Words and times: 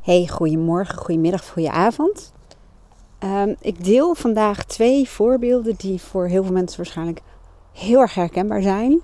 Hey, 0.00 0.28
goedemorgen, 0.28 0.98
goedemiddag, 0.98 1.48
goedenavond. 1.48 2.32
Um, 3.24 3.56
ik 3.60 3.84
deel 3.84 4.14
vandaag 4.14 4.64
twee 4.64 5.08
voorbeelden 5.08 5.74
die 5.76 6.00
voor 6.00 6.26
heel 6.26 6.44
veel 6.44 6.52
mensen 6.52 6.76
waarschijnlijk 6.76 7.20
heel 7.72 8.00
erg 8.00 8.14
herkenbaar 8.14 8.62
zijn. 8.62 9.00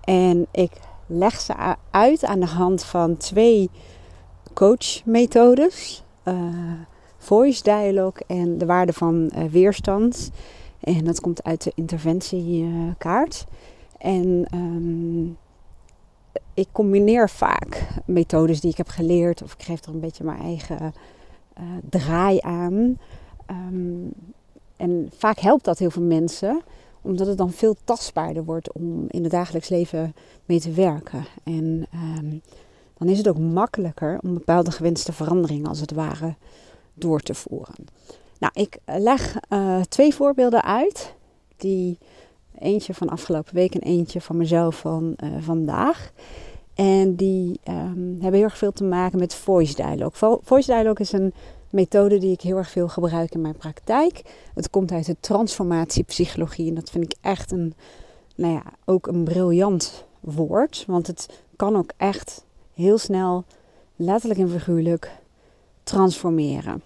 En 0.00 0.46
ik 0.52 0.72
leg 1.06 1.40
ze 1.40 1.54
uit 1.90 2.24
aan 2.24 2.40
de 2.40 2.46
hand 2.46 2.84
van 2.84 3.16
twee 3.16 3.70
coachmethodes. 4.54 6.04
Uh, 6.24 6.34
voice 7.16 7.62
dialogue 7.62 8.22
en 8.26 8.58
de 8.58 8.66
waarde 8.66 8.92
van 8.92 9.30
uh, 9.36 9.44
weerstand. 9.44 10.30
En 10.80 11.04
dat 11.04 11.20
komt 11.20 11.44
uit 11.44 11.62
de 11.62 11.72
interventiekaart. 11.74 13.46
en 13.98 14.46
um, 14.54 15.36
ik 16.54 16.68
combineer 16.72 17.30
vaak 17.30 17.88
methodes 18.06 18.60
die 18.60 18.70
ik 18.70 18.76
heb 18.76 18.88
geleerd, 18.88 19.42
of 19.42 19.52
ik 19.52 19.62
geef 19.62 19.84
er 19.84 19.94
een 19.94 20.00
beetje 20.00 20.24
mijn 20.24 20.40
eigen 20.40 20.94
uh, 21.60 21.64
draai 21.90 22.38
aan. 22.40 22.98
Um, 23.50 24.12
en 24.76 25.10
vaak 25.16 25.38
helpt 25.38 25.64
dat 25.64 25.78
heel 25.78 25.90
veel 25.90 26.02
mensen, 26.02 26.62
omdat 27.02 27.26
het 27.26 27.38
dan 27.38 27.50
veel 27.50 27.76
tastbaarder 27.84 28.44
wordt 28.44 28.72
om 28.72 29.04
in 29.08 29.22
het 29.22 29.32
dagelijks 29.32 29.68
leven 29.68 30.14
mee 30.44 30.60
te 30.60 30.72
werken. 30.72 31.24
En 31.42 31.86
um, 32.18 32.42
dan 32.98 33.08
is 33.08 33.18
het 33.18 33.28
ook 33.28 33.38
makkelijker 33.38 34.18
om 34.22 34.34
bepaalde 34.34 34.70
gewenste 34.70 35.12
veranderingen, 35.12 35.68
als 35.68 35.80
het 35.80 35.92
ware, 35.92 36.34
door 36.94 37.20
te 37.20 37.34
voeren. 37.34 37.74
Nou, 38.38 38.52
ik 38.54 38.78
leg 38.84 39.36
uh, 39.48 39.80
twee 39.80 40.14
voorbeelden 40.14 40.64
uit, 40.64 41.14
die 41.56 41.98
eentje 42.58 42.94
van 42.94 43.08
afgelopen 43.08 43.54
week 43.54 43.74
en 43.74 43.80
eentje 43.80 44.20
van 44.20 44.36
mezelf 44.36 44.76
van 44.76 45.16
uh, 45.24 45.30
vandaag. 45.40 46.12
En 46.74 47.14
die 47.14 47.60
um, 47.68 48.16
hebben 48.20 48.32
heel 48.32 48.42
erg 48.42 48.58
veel 48.58 48.72
te 48.72 48.84
maken 48.84 49.18
met 49.18 49.34
voice 49.34 49.74
dialogue. 49.74 50.38
Voice 50.42 50.70
dialogue 50.70 51.00
is 51.00 51.12
een 51.12 51.32
methode 51.70 52.18
die 52.18 52.32
ik 52.32 52.40
heel 52.40 52.56
erg 52.56 52.70
veel 52.70 52.88
gebruik 52.88 53.34
in 53.34 53.40
mijn 53.40 53.56
praktijk. 53.56 54.22
Het 54.54 54.70
komt 54.70 54.92
uit 54.92 55.06
de 55.06 55.16
transformatiepsychologie 55.20 56.68
en 56.68 56.74
dat 56.74 56.90
vind 56.90 57.04
ik 57.04 57.14
echt 57.20 57.52
een, 57.52 57.74
nou 58.34 58.52
ja, 58.52 58.62
ook 58.84 59.06
een 59.06 59.24
briljant 59.24 60.04
woord. 60.20 60.84
Want 60.86 61.06
het 61.06 61.42
kan 61.56 61.76
ook 61.76 61.92
echt 61.96 62.44
heel 62.74 62.98
snel, 62.98 63.44
letterlijk 63.96 64.40
en 64.40 64.50
figuurlijk, 64.50 65.10
transformeren. 65.82 66.82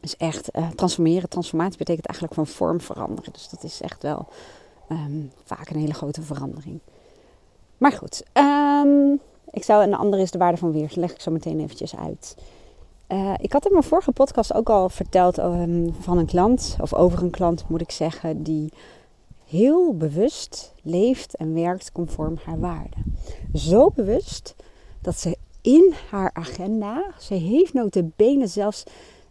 Dus 0.00 0.16
echt 0.16 0.56
uh, 0.56 0.68
transformeren, 0.68 1.28
transformatie 1.28 1.78
betekent 1.78 2.06
eigenlijk 2.06 2.34
van 2.34 2.46
vorm 2.46 2.80
veranderen. 2.80 3.32
Dus 3.32 3.48
dat 3.48 3.64
is 3.64 3.80
echt 3.80 4.02
wel 4.02 4.28
um, 4.92 5.32
vaak 5.44 5.70
een 5.70 5.80
hele 5.80 5.94
grote 5.94 6.22
verandering. 6.22 6.80
Maar 7.78 7.92
goed, 7.92 8.22
um, 8.32 9.20
ik 9.50 9.64
zou, 9.64 9.82
een 9.82 9.94
andere 9.94 10.22
is 10.22 10.30
de 10.30 10.38
waarde 10.38 10.58
van 10.58 10.72
weer. 10.72 10.92
Leg 10.94 11.12
ik 11.12 11.20
zo 11.20 11.30
meteen 11.30 11.60
eventjes 11.60 11.96
uit. 11.96 12.36
Uh, 13.08 13.34
ik 13.38 13.52
had 13.52 13.66
in 13.66 13.72
mijn 13.72 13.84
vorige 13.84 14.12
podcast 14.12 14.54
ook 14.54 14.70
al 14.70 14.88
verteld 14.88 15.38
um, 15.38 15.94
van 16.00 16.18
een 16.18 16.26
klant, 16.26 16.76
of 16.80 16.94
over 16.94 17.22
een 17.22 17.30
klant 17.30 17.64
moet 17.68 17.80
ik 17.80 17.90
zeggen, 17.90 18.42
die 18.42 18.72
heel 19.46 19.96
bewust 19.96 20.72
leeft 20.82 21.36
en 21.36 21.54
werkt 21.54 21.92
conform 21.92 22.38
haar 22.44 22.60
waarden. 22.60 23.16
Zo 23.54 23.90
bewust 23.90 24.54
dat 25.00 25.18
ze 25.18 25.36
in 25.60 25.94
haar 26.10 26.30
agenda, 26.32 27.04
ze 27.18 27.34
heeft 27.34 27.72
notabene 27.72 28.46
zelfs, 28.46 28.82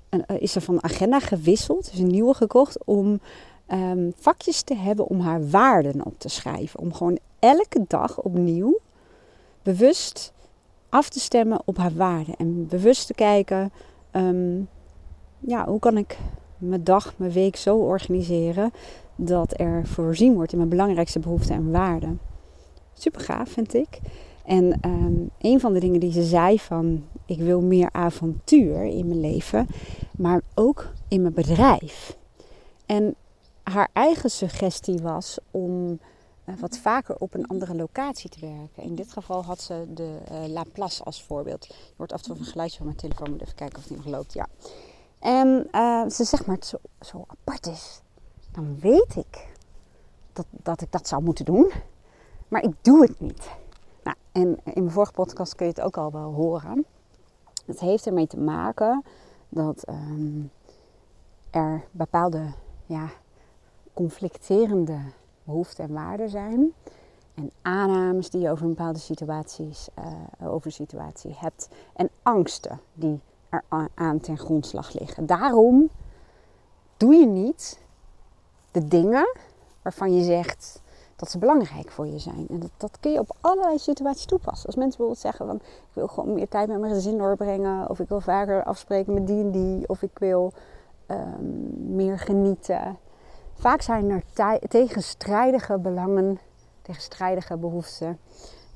een, 0.10 0.24
uh, 0.28 0.42
is 0.42 0.56
er 0.56 0.62
van 0.62 0.84
agenda 0.84 1.20
gewisseld, 1.20 1.92
dus 1.92 2.00
een 2.00 2.08
nieuwe 2.08 2.34
gekocht, 2.34 2.86
om 2.86 3.20
um, 3.72 4.14
vakjes 4.16 4.62
te 4.62 4.76
hebben 4.76 5.08
om 5.08 5.20
haar 5.20 5.50
waarden 5.50 6.06
op 6.06 6.20
te 6.20 6.30
schrijven. 6.30 6.80
Om 6.80 6.94
gewoon 6.94 7.18
elke 7.40 7.86
dag 7.88 8.22
opnieuw 8.22 8.80
bewust 9.64 10.34
af 10.90 11.10
te 11.10 11.20
stemmen 11.20 11.62
op 11.66 11.78
haar 11.78 11.94
waarden. 11.94 12.36
En 12.36 12.68
bewust 12.68 13.08
te 13.08 13.14
kijken, 13.14 13.72
um, 14.12 14.70
ja, 15.40 15.66
hoe 15.66 15.80
kan 15.80 15.98
ik 15.98 16.18
mijn 16.58 16.84
dag, 16.84 17.14
mijn 17.18 17.32
week 17.32 17.56
zo 17.56 17.78
organiseren 17.78 18.72
dat 19.16 19.60
er 19.60 19.88
voorzien 19.88 20.34
wordt 20.34 20.52
in 20.52 20.58
mijn 20.58 20.70
belangrijkste 20.70 21.20
behoeften 21.20 21.56
en 21.56 21.72
waarden. 21.72 22.20
Super 22.94 23.22
gaaf 23.22 23.50
vind 23.50 23.74
ik. 23.74 24.00
En 24.46 24.80
um, 24.86 25.30
een 25.40 25.60
van 25.60 25.74
de 25.74 25.80
dingen 25.80 26.00
die 26.00 26.12
ze 26.12 26.24
zei 26.24 26.60
van 26.60 27.04
ik 27.26 27.40
wil 27.40 27.62
meer 27.62 27.90
avontuur 27.92 28.84
in 28.84 29.08
mijn 29.08 29.20
leven, 29.20 29.68
maar 30.18 30.42
ook 30.56 30.92
in 31.08 31.22
mijn 31.22 31.34
bedrijf. 31.34 32.18
En 32.86 33.16
haar 33.70 33.90
eigen 33.94 34.32
suggestie 34.32 35.00
was 35.00 35.38
om 35.52 36.00
uh, 36.46 36.56
wat 36.60 36.78
vaker 36.78 37.16
op 37.18 37.34
een 37.34 37.48
andere 37.48 37.76
locatie 37.76 38.30
te 38.30 38.40
werken. 38.40 38.84
In 38.84 38.96
dit 38.96 39.12
geval 39.12 39.44
had 39.44 39.62
ze 39.62 39.86
de 39.94 40.18
uh, 40.32 40.48
La 40.48 40.88
als 41.04 41.24
voorbeeld. 41.24 41.66
Je 41.66 41.94
hoort 41.98 42.14
af 42.14 42.20
en 42.20 42.26
toe 42.26 42.38
een 42.38 42.46
geluidje 42.46 42.78
van 42.78 42.86
mijn 42.86 42.98
telefoon, 42.98 43.32
moet 43.32 43.42
even 43.42 43.56
kijken 43.56 43.78
of 43.78 43.86
die 43.86 43.98
nog 43.98 44.06
loopt. 44.06 44.34
Ja. 44.34 44.48
En 45.20 45.68
uh, 45.72 46.10
ze 46.10 46.24
zegt 46.24 46.46
maar 46.46 46.56
het 46.56 46.66
zo, 46.66 46.78
zo 47.02 47.26
apart 47.28 47.68
is. 47.68 48.02
Dan 48.52 48.80
weet 48.80 49.16
ik 49.16 49.48
dat, 50.34 50.46
dat 50.50 50.82
ik 50.82 50.92
dat 50.92 51.08
zou 51.08 51.24
moeten 51.24 51.46
doen, 51.46 51.72
maar 52.48 52.64
ik 52.64 52.74
doe 52.82 53.02
het 53.02 53.20
niet. 53.20 53.50
Nou, 54.04 54.18
en 54.32 54.60
in 54.64 54.84
mijn 54.84 54.92
vorige 54.92 55.12
podcast 55.12 55.56
kun 55.56 55.66
je 55.66 55.72
het 55.72 55.82
ook 55.82 55.98
al 55.98 56.12
wel 56.12 56.34
horen. 56.34 56.86
Het 57.66 57.80
heeft 57.80 58.06
ermee 58.08 58.28
te 58.28 58.40
maken 58.40 59.04
dat 59.50 59.90
um, 59.90 60.52
er 61.50 61.84
bepaalde 61.92 62.54
ja, 62.86 63.10
conflicterende 64.00 65.00
behoeften 65.44 65.84
en 65.84 65.94
waarden 65.94 66.30
zijn. 66.30 66.74
En 67.34 67.52
aannames 67.62 68.30
die 68.30 68.42
je 68.42 68.52
over 68.52 68.68
bepaalde 68.68 69.00
situaties, 69.00 69.88
uh, 70.40 70.52
over 70.52 70.72
situatie 70.72 71.36
hebt. 71.38 71.68
En 71.94 72.10
angsten 72.24 72.80
die 72.94 73.20
er 73.50 73.64
aan 73.94 74.20
ten 74.20 74.38
grondslag 74.38 75.00
liggen. 75.00 75.26
Daarom 75.26 75.90
doe 76.98 77.16
je 77.16 77.26
niet 77.26 77.80
de 78.72 78.88
dingen 78.88 79.36
waarvan 79.82 80.16
je 80.16 80.24
zegt 80.24 80.82
dat 81.16 81.32
ze 81.32 81.38
belangrijk 81.38 81.92
voor 81.92 82.08
je 82.08 82.20
zijn. 82.20 82.48
En 82.50 82.60
dat, 82.60 82.72
dat 82.78 83.00
kun 83.00 83.12
je 83.12 83.20
op 83.20 83.36
allerlei 83.42 83.78
situaties 83.78 84.26
toepassen. 84.26 84.66
Als 84.66 84.76
mensen 84.76 84.98
bijvoorbeeld 84.98 85.20
zeggen 85.20 85.46
van 85.46 85.56
ik 85.56 85.94
wil 85.94 86.08
gewoon 86.08 86.34
meer 86.34 86.48
tijd 86.48 86.68
met 86.68 86.80
mijn 86.80 86.94
gezin 86.94 87.18
doorbrengen. 87.18 87.90
Of 87.90 88.00
ik 88.00 88.10
wil 88.10 88.22
vaker 88.22 88.64
afspreken 88.64 89.14
met 89.14 89.28
die 89.28 89.44
en 89.44 89.52
die. 89.52 89.90
Of 89.90 90.02
ik 90.02 90.20
wil 90.20 90.54
um, 91.08 91.96
meer 91.96 92.20
genieten. 92.20 92.98
Vaak 93.60 93.82
zijn 93.82 94.10
er 94.10 94.24
tegenstrijdige 94.68 95.80
belangen, 95.80 96.40
tegenstrijdige 96.82 97.58
behoeften 97.58 98.20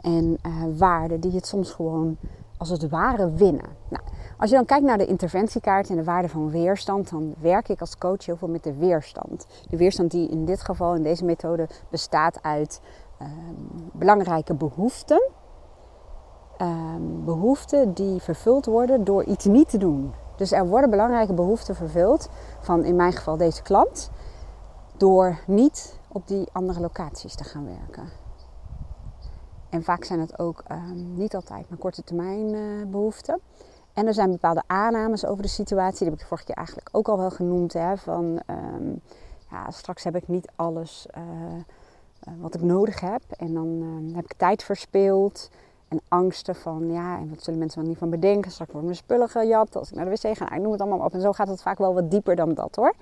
en 0.01 0.37
uh, 0.45 0.63
waarden 0.77 1.19
die 1.19 1.31
het 1.31 1.47
soms 1.47 1.71
gewoon 1.71 2.17
als 2.57 2.69
het 2.69 2.89
ware 2.89 3.31
winnen. 3.31 3.69
Nou, 3.89 4.03
als 4.37 4.49
je 4.49 4.55
dan 4.55 4.65
kijkt 4.65 4.85
naar 4.85 4.97
de 4.97 5.05
interventiekaart 5.05 5.89
en 5.89 5.95
de 5.95 6.03
waarde 6.03 6.29
van 6.29 6.49
weerstand, 6.49 7.09
dan 7.09 7.33
werk 7.39 7.69
ik 7.69 7.79
als 7.79 7.97
coach 7.97 8.25
heel 8.25 8.37
veel 8.37 8.47
met 8.47 8.63
de 8.63 8.73
weerstand. 8.73 9.47
De 9.69 9.77
weerstand 9.77 10.11
die 10.11 10.29
in 10.29 10.45
dit 10.45 10.61
geval, 10.61 10.95
in 10.95 11.03
deze 11.03 11.25
methode, 11.25 11.67
bestaat 11.89 12.43
uit 12.43 12.81
uh, 13.21 13.27
belangrijke 13.93 14.53
behoeften. 14.53 15.29
Uh, 16.61 16.95
behoeften 17.25 17.93
die 17.93 18.21
vervuld 18.21 18.65
worden 18.65 19.03
door 19.03 19.23
iets 19.23 19.45
niet 19.45 19.69
te 19.69 19.77
doen. 19.77 20.13
Dus 20.35 20.51
er 20.51 20.67
worden 20.67 20.89
belangrijke 20.89 21.33
behoeften 21.33 21.75
vervuld 21.75 22.29
van 22.59 22.83
in 22.83 22.95
mijn 22.95 23.13
geval 23.13 23.37
deze 23.37 23.61
klant 23.61 24.11
door 24.97 25.39
niet 25.47 25.99
op 26.07 26.27
die 26.27 26.47
andere 26.51 26.79
locaties 26.79 27.35
te 27.35 27.43
gaan 27.43 27.65
werken. 27.65 28.09
En 29.69 29.83
vaak 29.83 30.03
zijn 30.03 30.19
het 30.19 30.39
ook 30.39 30.63
um, 30.71 31.13
niet 31.13 31.35
altijd 31.35 31.69
maar 31.69 31.77
korte 31.77 32.03
termijn 32.03 32.53
uh, 32.53 32.85
behoeften. 32.85 33.39
En 33.93 34.07
er 34.07 34.13
zijn 34.13 34.31
bepaalde 34.31 34.63
aannames 34.67 35.25
over 35.25 35.43
de 35.43 35.49
situatie. 35.49 35.99
Die 35.99 36.09
heb 36.09 36.19
ik 36.19 36.25
vorige 36.25 36.45
keer 36.45 36.55
eigenlijk 36.55 36.89
ook 36.91 37.07
al 37.07 37.17
wel 37.17 37.31
genoemd. 37.31 37.73
Hè, 37.73 37.97
van 37.97 38.41
um, 38.47 39.01
ja, 39.49 39.71
straks 39.71 40.03
heb 40.03 40.15
ik 40.15 40.27
niet 40.27 40.51
alles 40.55 41.07
uh, 41.17 41.23
uh, 41.23 41.59
wat 42.41 42.55
ik 42.55 42.61
nodig 42.61 42.99
heb. 42.99 43.21
En 43.37 43.53
dan 43.53 43.67
uh, 43.67 44.15
heb 44.15 44.23
ik 44.23 44.33
tijd 44.33 44.63
verspeeld. 44.63 45.49
En 45.87 46.01
angsten 46.07 46.55
van 46.55 46.91
ja, 46.91 47.17
en 47.17 47.29
wat 47.29 47.43
zullen 47.43 47.59
mensen 47.59 47.79
wel 47.79 47.89
niet 47.89 47.97
van 47.97 48.09
bedenken. 48.09 48.51
Straks 48.51 48.71
worden 48.71 48.89
mijn 48.89 49.03
spullen 49.03 49.29
gejat 49.29 49.75
als 49.75 49.89
ik 49.89 49.95
naar 49.95 50.05
de 50.05 50.11
wc 50.11 50.37
ga. 50.37 50.43
Nou, 50.43 50.55
ik 50.55 50.61
noem 50.61 50.71
het 50.71 50.81
allemaal 50.81 51.05
op. 51.05 51.13
En 51.13 51.21
zo 51.21 51.31
gaat 51.31 51.47
het 51.47 51.61
vaak 51.61 51.77
wel 51.77 51.93
wat 51.93 52.11
dieper 52.11 52.35
dan 52.35 52.53
dat 52.53 52.75
hoor. 52.75 52.93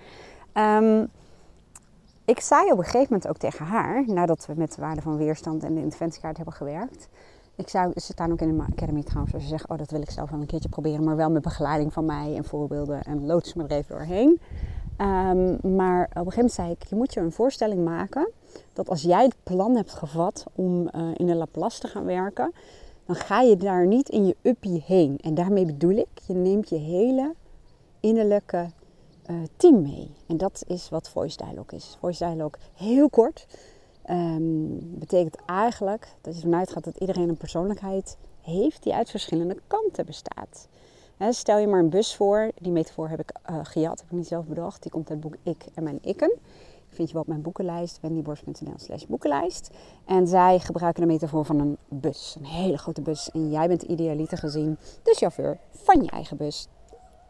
Ik 2.26 2.40
zei 2.40 2.72
op 2.72 2.78
een 2.78 2.84
gegeven 2.84 3.08
moment 3.10 3.28
ook 3.28 3.38
tegen 3.38 3.66
haar, 3.66 4.04
nadat 4.08 4.46
we 4.46 4.54
met 4.56 4.76
de 4.76 4.82
waarde 4.82 5.02
van 5.02 5.18
weerstand 5.18 5.64
en 5.64 5.74
de 5.74 5.82
interventiekaart 5.82 6.36
hebben 6.36 6.54
gewerkt. 6.54 7.10
Ik 7.56 7.70
zou, 7.70 7.92
ze 7.96 8.12
staan 8.12 8.32
ook 8.32 8.42
in 8.42 8.58
de 8.58 8.64
Academy 8.72 9.04
trouwens, 9.04 9.34
als 9.34 9.44
je 9.44 9.50
zegt, 9.50 9.70
oh 9.70 9.78
dat 9.78 9.92
wil 9.92 10.02
ik 10.02 10.10
zelf 10.10 10.30
wel 10.30 10.40
een 10.40 10.46
keertje 10.46 10.70
proberen, 10.70 11.04
maar 11.04 11.16
wel 11.16 11.32
met 11.32 11.42
begeleiding 11.42 11.94
van 11.94 12.06
mij 12.06 12.36
en 12.36 12.44
voorbeelden 12.44 13.02
en 13.02 13.26
loods 13.26 13.54
me 13.54 13.64
er 13.64 13.72
even 13.72 13.96
doorheen. 13.96 14.40
Um, 14.98 15.76
maar 15.76 16.04
op 16.04 16.16
een 16.16 16.32
gegeven 16.32 16.36
moment 16.36 16.52
zei 16.52 16.72
ik, 16.72 16.84
je 16.84 16.96
moet 16.96 17.14
je 17.14 17.20
een 17.20 17.32
voorstelling 17.32 17.86
maken 17.86 18.30
dat 18.74 18.90
als 18.90 19.02
jij 19.02 19.24
het 19.24 19.36
plan 19.44 19.76
hebt 19.76 19.94
gevat 19.94 20.46
om 20.56 20.90
uh, 20.96 21.10
in 21.14 21.26
de 21.26 21.36
Laplace 21.36 21.80
te 21.80 21.88
gaan 21.88 22.06
werken, 22.06 22.52
dan 23.06 23.16
ga 23.16 23.42
je 23.42 23.58
daar 23.58 23.88
niet 23.88 24.10
in 24.10 24.26
je 24.26 24.36
uppie 24.42 24.84
heen. 24.86 25.18
En 25.22 25.34
daarmee 25.34 25.66
bedoel 25.66 25.96
ik, 25.96 26.20
je 26.28 26.34
neemt 26.34 26.70
je 26.70 26.78
hele 26.78 27.34
innerlijke 28.00 28.70
uh, 29.30 29.38
team 29.58 29.82
mee. 29.82 30.12
En 30.28 30.38
dat 30.38 30.64
is 30.68 30.90
wat 30.90 31.10
voice 31.10 31.38
dialogue 31.38 31.78
is. 31.78 31.98
Voice 32.00 32.26
dialogue, 32.26 32.62
heel 32.74 33.10
kort, 33.10 33.48
um, 34.10 35.00
betekent 35.00 35.36
eigenlijk 35.46 36.16
dat 36.22 36.36
je 36.36 36.42
vanuit 36.42 36.72
gaat 36.72 36.84
dat 36.84 36.98
iedereen 36.98 37.30
een 37.30 37.38
persoonlijkheid 37.38 38.18
heeft 38.42 38.84
die 38.84 38.94
uit 38.94 39.10
verschillende 39.10 39.58
kanten 39.68 40.06
bestaat. 40.06 40.68
stel 41.30 41.58
je 41.58 41.68
maar 41.68 41.80
een 41.80 41.90
bus 41.90 42.16
voor. 42.16 42.52
Die 42.56 42.72
metafoor 42.72 43.10
heb 43.10 43.20
ik 43.20 43.32
uh, 43.50 43.60
gejat, 43.64 44.00
heb 44.00 44.10
ik 44.10 44.18
niet 44.18 44.28
zelf 44.28 44.46
bedacht. 44.46 44.82
Die 44.82 44.92
komt 44.92 45.10
uit 45.10 45.24
het 45.24 45.32
boek 45.32 45.40
Ik 45.44 45.66
en 45.74 45.84
mijn 45.84 46.00
ikken. 46.02 46.38
Vind 46.90 47.08
je 47.08 47.14
wel 47.14 47.22
op 47.22 47.28
mijn 47.28 47.42
boekenlijst, 47.42 48.00
wendyborst.nl 48.02 48.74
slash 48.76 49.06
boekenlijst. 49.06 49.70
En 50.06 50.28
zij 50.28 50.60
gebruiken 50.60 51.02
de 51.02 51.08
metafoor 51.08 51.46
van 51.46 51.60
een 51.60 51.78
bus. 51.88 52.36
Een 52.40 52.46
hele 52.46 52.78
grote 52.78 53.02
bus. 53.02 53.30
En 53.32 53.50
jij 53.52 53.68
bent 53.68 53.82
idealiter 53.82 54.38
gezien 54.38 54.78
de 55.04 55.16
chauffeur 55.18 55.58
van 55.72 56.04
je 56.04 56.10
eigen 56.10 56.38
bus, 56.38 56.68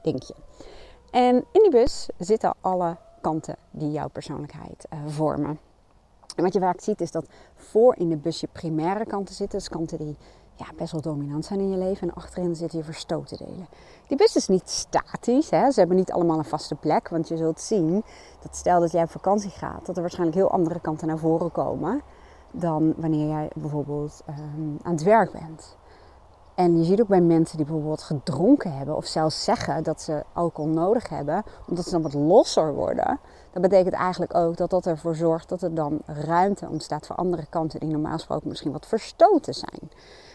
denk 0.01 0.23
je. 0.23 0.33
En 1.11 1.35
in 1.35 1.61
die 1.61 1.71
bus 1.71 2.09
zitten 2.17 2.53
alle 2.61 2.97
kanten 3.21 3.55
die 3.71 3.91
jouw 3.91 4.07
persoonlijkheid 4.07 4.87
uh, 4.93 4.99
vormen. 5.07 5.59
En 6.35 6.43
wat 6.43 6.53
je 6.53 6.59
vaak 6.59 6.79
ziet 6.79 7.01
is 7.01 7.11
dat 7.11 7.27
voor 7.55 7.95
in 7.95 8.09
de 8.09 8.17
bus 8.17 8.39
je 8.39 8.47
primaire 8.51 9.05
kanten 9.05 9.35
zitten. 9.35 9.57
Dus 9.57 9.69
kanten 9.69 9.97
die 9.97 10.17
ja, 10.55 10.65
best 10.75 10.91
wel 10.91 11.01
dominant 11.01 11.45
zijn 11.45 11.59
in 11.59 11.69
je 11.69 11.77
leven. 11.77 12.07
En 12.07 12.13
achterin 12.13 12.55
zitten 12.55 12.77
je 12.77 12.83
verstoten 12.83 13.37
delen. 13.37 13.67
Die 14.07 14.17
bus 14.17 14.35
is 14.35 14.47
niet 14.47 14.69
statisch. 14.69 15.49
Hè? 15.49 15.71
Ze 15.71 15.79
hebben 15.79 15.97
niet 15.97 16.11
allemaal 16.11 16.37
een 16.37 16.45
vaste 16.45 16.75
plek. 16.75 17.09
Want 17.09 17.27
je 17.27 17.37
zult 17.37 17.59
zien 17.59 18.03
dat 18.41 18.55
stel 18.55 18.79
dat 18.79 18.91
jij 18.91 19.03
op 19.03 19.11
vakantie 19.11 19.49
gaat, 19.49 19.85
dat 19.85 19.95
er 19.95 20.01
waarschijnlijk 20.01 20.37
heel 20.37 20.51
andere 20.51 20.79
kanten 20.79 21.07
naar 21.07 21.17
voren 21.17 21.51
komen. 21.51 22.01
Dan 22.51 22.93
wanneer 22.97 23.27
jij 23.27 23.49
bijvoorbeeld 23.55 24.23
um, 24.29 24.77
aan 24.83 24.91
het 24.91 25.03
werk 25.03 25.31
bent. 25.31 25.77
En 26.55 26.77
je 26.77 26.83
ziet 26.83 27.01
ook 27.01 27.07
bij 27.07 27.21
mensen 27.21 27.57
die 27.57 27.65
bijvoorbeeld 27.65 28.01
gedronken 28.01 28.77
hebben, 28.77 28.95
of 28.95 29.05
zelfs 29.05 29.43
zeggen 29.43 29.83
dat 29.83 30.01
ze 30.01 30.23
alcohol 30.33 30.71
nodig 30.71 31.09
hebben, 31.09 31.43
omdat 31.67 31.85
ze 31.85 31.91
dan 31.91 32.01
wat 32.01 32.13
losser 32.13 32.73
worden. 32.73 33.19
Dat 33.51 33.61
betekent 33.61 33.93
eigenlijk 33.93 34.35
ook 34.35 34.57
dat 34.57 34.69
dat 34.69 34.85
ervoor 34.85 35.15
zorgt 35.15 35.49
dat 35.49 35.61
er 35.61 35.73
dan 35.73 35.99
ruimte 36.05 36.67
ontstaat 36.69 37.07
voor 37.07 37.15
andere 37.15 37.45
kanten 37.49 37.79
die 37.79 37.89
normaal 37.89 38.13
gesproken 38.13 38.47
misschien 38.47 38.71
wat 38.71 38.85
verstoten 38.85 39.53
zijn. 39.53 39.91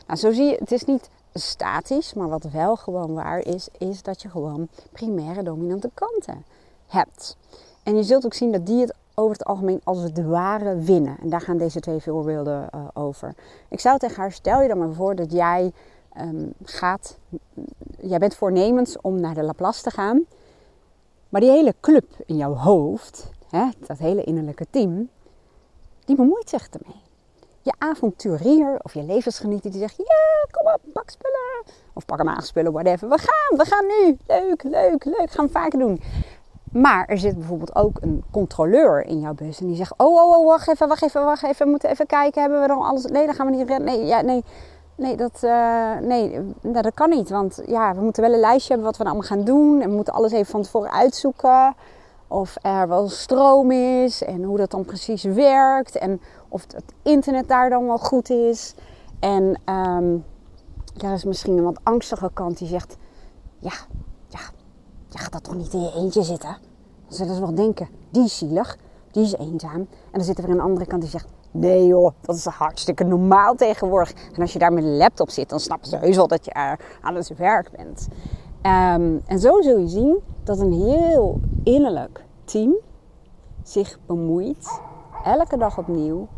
Nou, 0.07 0.19
zo 0.19 0.33
zie 0.33 0.45
je, 0.45 0.57
het 0.59 0.73
is 0.73 0.85
niet 0.85 1.11
statisch, 1.35 2.15
maar 2.15 2.29
wat 2.29 2.45
wel 2.45 2.77
gewoon 2.77 3.15
waar 3.15 3.39
is, 3.39 3.69
is 3.79 4.03
dat 4.03 4.23
je 4.23 4.29
gewoon 4.29 4.69
primaire 4.93 5.43
dominante 5.43 5.91
kanten 5.95 6.45
hebt. 6.87 7.37
En 7.83 7.97
je 7.97 8.03
zult 8.03 8.25
ook 8.25 8.35
zien 8.35 8.53
dat 8.53 8.67
die 8.67 8.81
het 8.81 8.95
over 9.15 9.33
het 9.33 9.45
algemeen 9.45 9.81
als 9.85 10.03
het 10.03 10.27
ware 10.27 10.77
winnen. 10.77 11.17
En 11.21 11.29
daar 11.29 11.41
gaan 11.41 11.57
deze 11.57 11.81
twee 11.81 12.01
voorbeelden 12.01 12.69
uh, 12.75 12.81
over. 12.95 13.35
Ik 13.69 13.81
zou 13.81 13.99
tegen 13.99 14.17
haar, 14.17 14.33
stel 14.33 14.63
je 14.63 14.69
dan 14.69 14.79
maar 14.79 14.93
voor 14.93 15.15
dat 15.15 15.33
jij 15.33 15.73
um, 16.21 16.53
gaat, 16.65 17.19
jij 18.01 18.19
bent 18.19 18.35
voornemens 18.35 19.01
om 19.01 19.21
naar 19.21 19.35
de 19.35 19.43
Laplace 19.43 19.83
te 19.83 19.91
gaan. 19.91 20.25
Maar 21.29 21.41
die 21.41 21.51
hele 21.51 21.75
club 21.81 22.05
in 22.27 22.37
jouw 22.37 22.55
hoofd, 22.55 23.31
hè, 23.51 23.69
dat 23.87 23.99
hele 23.99 24.25
innerlijke 24.25 24.67
team, 24.71 25.09
die 26.05 26.17
bemoeit 26.17 26.49
zich 26.49 26.69
ermee. 26.69 27.05
Je 27.63 27.75
avonturier 27.79 28.79
of 28.83 28.95
je 28.95 29.03
levensgenieter 29.03 29.71
die 29.71 29.81
zegt, 29.81 29.97
ja, 29.97 30.47
kom 30.51 30.73
op, 30.73 30.81
pak 30.93 31.11
spullen. 31.11 31.75
Of 31.93 32.05
pak 32.05 32.19
hem 32.19 32.29
aan 32.29 32.43
spullen, 32.43 32.73
whatever. 32.73 33.09
We 33.09 33.19
gaan, 33.19 33.59
we 33.59 33.65
gaan 33.65 33.87
nu. 33.87 34.17
Leuk, 34.27 34.63
leuk, 34.63 35.05
leuk. 35.05 35.31
Gaan 35.31 35.47
we 35.47 35.53
vaker 35.53 35.79
doen. 35.79 36.01
Maar 36.73 37.07
er 37.07 37.19
zit 37.19 37.39
bijvoorbeeld 37.39 37.75
ook 37.75 37.99
een 38.01 38.25
controleur 38.31 39.07
in 39.07 39.21
jouw 39.21 39.35
bus. 39.35 39.61
En 39.61 39.67
die 39.67 39.77
zegt, 39.77 39.95
oh, 39.97 40.15
oh, 40.15 40.39
oh, 40.39 40.47
wacht 40.47 40.69
even, 40.69 40.89
wacht 40.89 41.03
even, 41.03 41.25
wacht 41.25 41.43
even. 41.43 41.65
We 41.65 41.71
moeten 41.71 41.91
even 41.91 42.07
kijken, 42.07 42.41
hebben 42.41 42.61
we 42.61 42.67
dan 42.67 42.83
alles... 42.83 43.05
Nee, 43.05 43.27
dan 43.27 43.35
gaan 43.35 43.47
we 43.51 43.57
niet 43.57 43.69
rennen. 43.69 43.85
Nee, 43.85 44.05
ja, 44.07 44.21
nee. 44.21 44.45
Nee, 44.97 45.17
dat, 45.17 45.41
uh, 45.45 45.99
nee 45.99 46.41
nou, 46.61 46.83
dat 46.83 46.95
kan 46.95 47.11
niet. 47.11 47.31
Want 47.31 47.63
ja, 47.67 47.95
we 47.95 48.01
moeten 48.01 48.23
wel 48.23 48.33
een 48.33 48.41
lijstje 48.41 48.69
hebben 48.69 48.87
wat 48.87 48.97
we 48.97 49.05
dan 49.05 49.13
allemaal 49.13 49.31
gaan 49.31 49.45
doen. 49.45 49.81
En 49.81 49.89
we 49.89 49.95
moeten 49.95 50.15
alles 50.15 50.33
even 50.33 50.47
van 50.47 50.63
tevoren 50.63 50.93
uitzoeken. 50.93 51.75
Of 52.29 52.57
er 52.63 52.89
wel 52.89 53.09
stroom 53.09 53.71
is 53.71 54.23
en 54.23 54.43
hoe 54.43 54.57
dat 54.57 54.71
dan 54.71 54.85
precies 54.85 55.23
werkt. 55.23 55.97
En 55.97 56.21
of 56.49 56.63
het 56.73 56.93
internet 57.03 57.49
daar 57.49 57.71
dan 57.71 57.87
wel 57.87 57.99
goed 57.99 58.31
is. 58.31 58.75
En 59.21 59.61
um, 59.65 60.25
er 60.97 61.13
is 61.13 61.25
misschien 61.25 61.57
een 61.57 61.65
wat 61.65 61.81
angstige 61.83 62.31
kant 62.33 62.59
die 62.59 62.69
zegt... 62.69 62.97
Ja, 63.59 63.73
ja, 64.29 64.41
je 65.09 65.19
gaat 65.19 65.33
dat 65.33 65.45
toch 65.45 65.55
niet 65.55 65.73
in 65.73 65.81
je 65.81 65.93
eentje 65.93 66.23
zitten? 66.23 66.57
Dan 67.07 67.17
zullen 67.17 67.35
ze 67.35 67.41
wel 67.41 67.55
denken, 67.55 67.89
die 68.11 68.25
is 68.25 68.39
zielig, 68.39 68.77
die 69.11 69.25
is 69.25 69.37
eenzaam. 69.37 69.81
En 69.81 70.13
dan 70.13 70.25
zit 70.25 70.39
er 70.39 70.45
weer 70.45 70.55
een 70.55 70.61
andere 70.61 70.87
kant 70.87 71.03
die 71.03 71.11
zegt... 71.11 71.29
Nee 71.59 71.87
joh, 71.87 72.13
dat 72.21 72.37
is 72.37 72.45
hartstikke 72.45 73.05
normaal 73.05 73.55
tegenwoordig. 73.55 74.13
En 74.35 74.41
als 74.41 74.53
je 74.53 74.59
daar 74.59 74.73
met 74.73 74.85
een 74.85 74.97
laptop 74.97 75.31
zit, 75.31 75.49
dan 75.49 75.61
snappen 75.61 75.89
ze 75.89 75.97
heus 75.97 76.17
wel 76.17 76.29
dat 76.29 76.45
je 76.45 76.53
aan 77.01 77.15
het 77.15 77.37
werk 77.37 77.71
bent. 77.71 78.09
Um, 78.63 79.23
en 79.27 79.39
zo 79.39 79.63
zul 79.63 79.79
je 79.79 79.89
zien 79.89 80.19
dat 80.45 80.59
een 80.59 80.73
heel 80.73 81.41
innerlijk 81.63 82.25
team 82.45 82.75
zich 83.63 83.99
bemoeit, 84.07 84.81
elke 85.25 85.57
dag 85.57 85.79
opnieuw, 85.79 86.29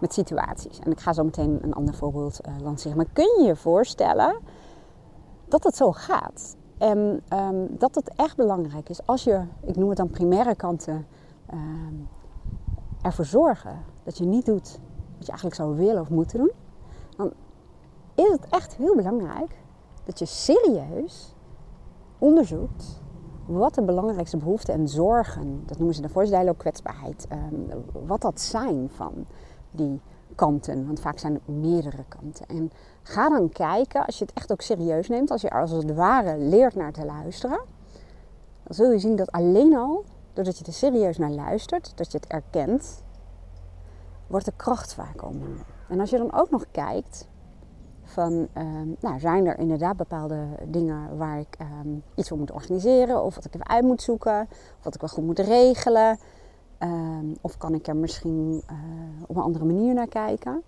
met 0.00 0.12
situaties. 0.12 0.78
En 0.78 0.90
ik 0.90 1.00
ga 1.00 1.12
zo 1.12 1.24
meteen 1.24 1.58
een 1.62 1.74
ander 1.74 1.94
voorbeeld 1.94 2.40
uh, 2.48 2.54
lanceren. 2.62 2.96
Maar 2.96 3.06
kun 3.12 3.34
je 3.38 3.46
je 3.46 3.56
voorstellen 3.56 4.38
dat 5.48 5.64
het 5.64 5.76
zo 5.76 5.92
gaat? 5.92 6.56
En 6.78 7.22
um, 7.32 7.66
dat 7.78 7.94
het 7.94 8.12
echt 8.16 8.36
belangrijk 8.36 8.88
is 8.88 9.06
als 9.06 9.24
je, 9.24 9.42
ik 9.62 9.76
noem 9.76 9.88
het 9.88 9.98
dan 9.98 10.10
primaire 10.10 10.54
kanten, 10.54 11.06
um, 11.52 12.08
ervoor 13.02 13.24
zorgen 13.24 13.94
dat 14.06 14.18
je 14.18 14.24
niet 14.24 14.46
doet 14.46 14.78
wat 15.16 15.26
je 15.26 15.32
eigenlijk 15.32 15.54
zou 15.54 15.76
willen 15.76 16.00
of 16.00 16.10
moeten 16.10 16.38
doen, 16.38 16.52
dan 17.16 17.32
is 18.14 18.30
het 18.30 18.46
echt 18.50 18.76
heel 18.76 18.94
belangrijk 18.94 19.56
dat 20.04 20.18
je 20.18 20.26
serieus 20.26 21.34
onderzoekt 22.18 23.00
wat 23.46 23.74
de 23.74 23.82
belangrijkste 23.82 24.36
behoeften 24.36 24.74
en 24.74 24.88
zorgen, 24.88 25.62
dat 25.66 25.76
noemen 25.76 25.94
ze 25.94 26.02
de 26.02 26.08
voice 26.08 26.48
ook 26.48 26.58
kwetsbaarheid, 26.58 27.26
um, 27.32 27.84
wat 28.06 28.20
dat 28.20 28.40
zijn 28.40 28.90
van 28.90 29.26
die 29.70 30.00
kanten. 30.34 30.86
Want 30.86 31.00
vaak 31.00 31.18
zijn 31.18 31.34
er 31.34 31.52
meerdere 31.52 32.04
kanten. 32.08 32.46
En 32.46 32.70
ga 33.02 33.28
dan 33.28 33.48
kijken, 33.48 34.06
als 34.06 34.18
je 34.18 34.24
het 34.24 34.34
echt 34.34 34.52
ook 34.52 34.60
serieus 34.60 35.08
neemt, 35.08 35.30
als 35.30 35.40
je 35.40 35.50
als 35.50 35.70
het 35.70 35.94
ware 35.94 36.38
leert 36.38 36.74
naar 36.74 36.92
te 36.92 37.04
luisteren, 37.04 37.60
dan 38.62 38.74
zul 38.74 38.90
je 38.90 38.98
zien 38.98 39.16
dat 39.16 39.30
alleen 39.32 39.76
al, 39.76 40.04
doordat 40.32 40.58
je 40.58 40.64
er 40.64 40.72
serieus 40.72 41.18
naar 41.18 41.30
luistert, 41.30 41.92
dat 41.96 42.12
je 42.12 42.18
het 42.18 42.26
erkent, 42.26 43.04
wordt 44.26 44.44
de 44.44 44.52
kracht 44.56 44.94
vaak 44.94 45.22
om. 45.22 45.42
En 45.88 46.00
als 46.00 46.10
je 46.10 46.18
dan 46.18 46.32
ook 46.32 46.50
nog 46.50 46.64
kijkt 46.70 47.28
van, 48.02 48.48
um, 48.58 48.96
nou, 49.00 49.18
zijn 49.18 49.46
er 49.46 49.58
inderdaad 49.58 49.96
bepaalde 49.96 50.46
dingen 50.68 51.16
waar 51.16 51.38
ik 51.38 51.56
um, 51.84 52.02
iets 52.14 52.28
voor 52.28 52.38
moet 52.38 52.50
organiseren, 52.50 53.22
of 53.22 53.34
wat 53.34 53.44
ik 53.44 53.54
even 53.54 53.68
uit 53.68 53.84
moet 53.84 54.02
zoeken, 54.02 54.48
of 54.78 54.84
wat 54.84 54.94
ik 54.94 55.00
wel 55.00 55.10
goed 55.10 55.24
moet 55.24 55.38
regelen, 55.38 56.18
um, 56.78 57.36
of 57.40 57.56
kan 57.56 57.74
ik 57.74 57.86
er 57.86 57.96
misschien 57.96 58.62
uh, 58.70 58.76
op 59.26 59.36
een 59.36 59.42
andere 59.42 59.64
manier 59.64 59.94
naar 59.94 60.08
kijken. 60.08 60.62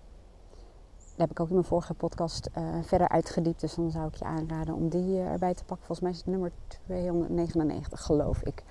Daar 0.97 1.27
heb 1.27 1.31
ik 1.31 1.39
ook 1.39 1.47
in 1.47 1.53
mijn 1.53 1.65
vorige 1.65 1.93
podcast 1.93 2.49
uh, 2.57 2.63
verder 2.81 3.09
uitgediept, 3.09 3.59
dus 3.59 3.75
dan 3.75 3.91
zou 3.91 4.07
ik 4.07 4.15
je 4.15 4.25
aanraden 4.25 4.75
om 4.75 4.89
die 4.89 5.17
uh, 5.17 5.31
erbij 5.31 5.53
te 5.53 5.63
pakken. 5.63 5.85
Volgens 5.85 5.99
mij 5.99 6.11
is 6.11 6.17
het 6.17 6.27
nummer 6.27 6.51
299, 6.67 8.01
geloof 8.01 8.41
ik. 8.41 8.63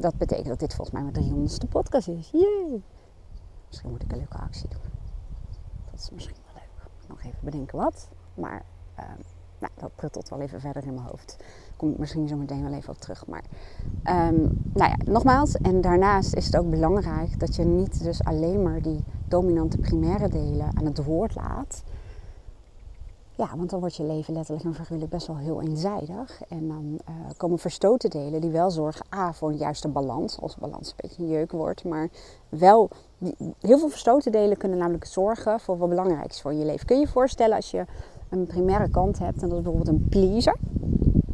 dat 0.00 0.16
betekent 0.16 0.48
dat 0.48 0.58
dit 0.58 0.74
volgens 0.74 1.00
mij 1.00 1.10
mijn 1.12 1.48
300ste 1.48 1.68
podcast 1.68 2.08
is. 2.08 2.30
Yay! 2.32 2.82
Misschien 3.70 3.90
moet 3.90 4.02
ik 4.02 4.12
een 4.12 4.18
leuke 4.18 4.38
actie 4.38 4.68
doen. 4.68 4.80
Dat 5.90 6.00
is 6.00 6.10
misschien 6.10 6.36
wel 6.44 6.62
leuk. 6.62 7.08
Nog 7.08 7.18
even 7.18 7.38
bedenken 7.42 7.78
wat. 7.78 8.08
Maar 8.34 8.62
uh, 8.98 9.04
nou, 9.58 9.72
dat 9.76 9.94
pruttelt 9.94 10.28
wel 10.28 10.40
even 10.40 10.60
verder 10.60 10.86
in 10.86 10.94
mijn 10.94 11.06
hoofd. 11.06 11.36
Kom 11.76 11.90
ik 11.90 11.98
misschien 11.98 12.28
zo 12.28 12.36
meteen 12.36 12.62
wel 12.62 12.72
even 12.72 12.92
op 12.92 12.98
terug. 12.98 13.26
Maar 13.26 13.42
um, 14.04 14.62
nou 14.74 14.90
ja, 14.90 14.96
nogmaals. 15.04 15.54
En 15.54 15.80
daarnaast 15.80 16.34
is 16.34 16.46
het 16.46 16.56
ook 16.56 16.70
belangrijk 16.70 17.40
dat 17.40 17.56
je 17.56 17.64
niet 17.64 18.02
dus 18.02 18.24
alleen 18.24 18.62
maar 18.62 18.82
die 18.82 19.04
dominante 19.28 19.78
primaire 19.78 20.28
delen 20.28 20.76
aan 20.76 20.84
het 20.84 21.04
woord 21.04 21.34
laat. 21.34 21.82
Ja, 23.40 23.56
want 23.56 23.70
dan 23.70 23.80
wordt 23.80 23.96
je 23.96 24.04
leven 24.04 24.34
letterlijk 24.34 24.66
en 24.66 24.74
figuurlijk 24.74 25.10
best 25.10 25.26
wel 25.26 25.36
heel 25.36 25.62
eenzijdig. 25.62 26.42
En 26.48 26.68
dan 26.68 26.98
uh, 27.08 27.14
komen 27.36 27.58
verstoten 27.58 28.10
delen 28.10 28.40
die 28.40 28.50
wel 28.50 28.70
zorgen 28.70 29.06
A, 29.14 29.32
voor 29.32 29.48
een 29.48 29.56
juiste 29.56 29.88
balans. 29.88 30.40
Als 30.40 30.56
balans 30.56 30.88
een 30.88 30.94
beetje 30.96 31.22
een 31.22 31.28
jeuk 31.28 31.52
wordt. 31.52 31.84
Maar 31.84 32.08
wel, 32.48 32.90
heel 33.60 33.78
veel 33.78 33.88
verstoten 33.88 34.32
delen 34.32 34.56
kunnen 34.56 34.78
namelijk 34.78 35.04
zorgen 35.04 35.60
voor 35.60 35.78
wat 35.78 35.88
belangrijk 35.88 36.30
is 36.30 36.40
voor 36.40 36.52
je 36.52 36.64
leven. 36.64 36.86
Kun 36.86 36.96
je 36.96 37.02
je 37.02 37.08
voorstellen 37.08 37.56
als 37.56 37.70
je 37.70 37.84
een 38.28 38.46
primaire 38.46 38.90
kant 38.90 39.18
hebt. 39.18 39.42
En 39.42 39.48
dat 39.48 39.58
is 39.58 39.64
bijvoorbeeld 39.64 39.96
een 39.96 40.06
pleaser. 40.08 40.56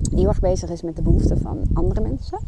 Die 0.00 0.18
heel 0.18 0.28
erg 0.28 0.40
bezig 0.40 0.70
is 0.70 0.82
met 0.82 0.96
de 0.96 1.02
behoeften 1.02 1.38
van 1.38 1.62
andere 1.74 2.00
mensen. 2.00 2.38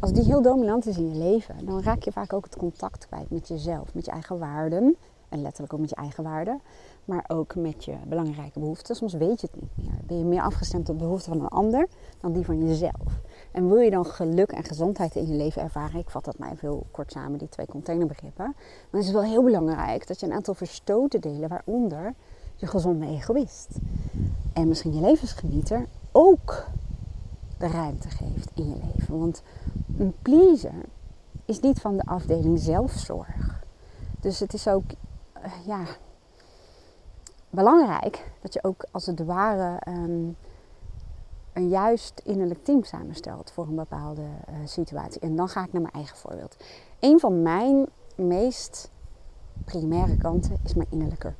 Als 0.00 0.12
die 0.12 0.24
heel 0.24 0.42
dominant 0.42 0.86
is 0.86 0.96
in 0.96 1.08
je 1.08 1.18
leven, 1.18 1.54
dan 1.64 1.82
raak 1.82 2.02
je 2.02 2.12
vaak 2.12 2.32
ook 2.32 2.44
het 2.44 2.56
contact 2.56 3.06
kwijt 3.06 3.30
met 3.30 3.48
jezelf. 3.48 3.94
Met 3.94 4.04
je 4.04 4.10
eigen 4.10 4.38
waarden. 4.38 4.96
En 5.28 5.42
letterlijk 5.42 5.72
ook 5.72 5.80
met 5.80 5.90
je 5.90 5.96
eigen 5.96 6.24
waarden 6.24 6.60
maar 7.06 7.24
ook 7.28 7.54
met 7.54 7.84
je 7.84 7.94
belangrijke 8.06 8.58
behoeften. 8.58 8.96
Soms 8.96 9.12
weet 9.12 9.40
je 9.40 9.48
het 9.50 9.60
niet 9.60 9.86
meer. 9.86 9.98
Ben 10.06 10.18
je 10.18 10.24
meer 10.24 10.42
afgestemd 10.42 10.88
op 10.88 10.98
de 10.98 11.04
behoeften 11.04 11.32
van 11.32 11.40
een 11.40 11.48
ander 11.48 11.86
dan 12.20 12.32
die 12.32 12.44
van 12.44 12.66
jezelf. 12.66 13.20
En 13.52 13.68
wil 13.68 13.78
je 13.78 13.90
dan 13.90 14.06
geluk 14.06 14.50
en 14.50 14.64
gezondheid 14.64 15.14
in 15.14 15.26
je 15.26 15.34
leven 15.34 15.62
ervaren, 15.62 16.00
ik 16.00 16.10
vat 16.10 16.24
dat 16.24 16.38
maar 16.38 16.52
even 16.52 16.68
heel 16.68 16.86
kort 16.90 17.12
samen, 17.12 17.38
die 17.38 17.48
twee 17.48 17.66
containerbegrippen, 17.66 18.54
dan 18.90 19.00
is 19.00 19.06
het 19.06 19.14
wel 19.14 19.24
heel 19.24 19.42
belangrijk 19.42 20.06
dat 20.06 20.20
je 20.20 20.26
een 20.26 20.32
aantal 20.32 20.54
verstoten 20.54 21.20
delen, 21.20 21.48
waaronder 21.48 22.14
je 22.56 22.66
gezonde 22.66 23.06
egoïst 23.06 23.68
en 24.52 24.68
misschien 24.68 24.94
je 24.94 25.00
levensgenieter, 25.00 25.86
ook 26.12 26.66
de 27.58 27.66
ruimte 27.66 28.08
geeft 28.08 28.50
in 28.54 28.68
je 28.68 28.76
leven. 28.92 29.18
Want 29.18 29.42
een 29.98 30.14
pleaser 30.22 30.84
is 31.44 31.60
niet 31.60 31.80
van 31.80 31.96
de 31.96 32.04
afdeling 32.04 32.58
zelfzorg. 32.58 33.64
Dus 34.20 34.40
het 34.40 34.54
is 34.54 34.68
ook, 34.68 34.84
eh, 35.32 35.52
ja, 35.66 35.84
belangrijk 37.56 38.30
dat 38.40 38.52
je 38.52 38.64
ook 38.64 38.86
als 38.90 39.06
het 39.06 39.24
ware 39.24 39.80
um, 39.88 40.36
een 41.52 41.68
juist 41.68 42.20
innerlijk 42.24 42.64
team 42.64 42.84
samenstelt 42.84 43.50
voor 43.50 43.66
een 43.66 43.74
bepaalde 43.74 44.22
uh, 44.22 44.56
situatie. 44.64 45.20
En 45.20 45.36
dan 45.36 45.48
ga 45.48 45.64
ik 45.64 45.72
naar 45.72 45.82
mijn 45.82 45.94
eigen 45.94 46.16
voorbeeld. 46.16 46.56
Een 47.00 47.20
van 47.20 47.42
mijn 47.42 47.86
meest 48.16 48.90
primaire 49.64 50.16
kanten 50.16 50.56
is 50.64 50.74
mijn 50.74 50.88
innerlijke 50.90 51.34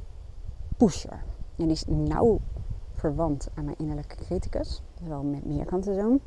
pusher. 0.76 1.25
En 1.56 1.64
die 1.64 1.73
is 1.73 1.85
nauw 1.87 2.40
verwant 2.92 3.49
aan 3.54 3.64
mijn 3.64 3.78
innerlijke 3.78 4.16
criticus. 4.16 4.82
Wel 5.08 5.23
met 5.23 5.46
meer 5.46 5.64
kanten 5.64 5.94
zo. 5.94 6.18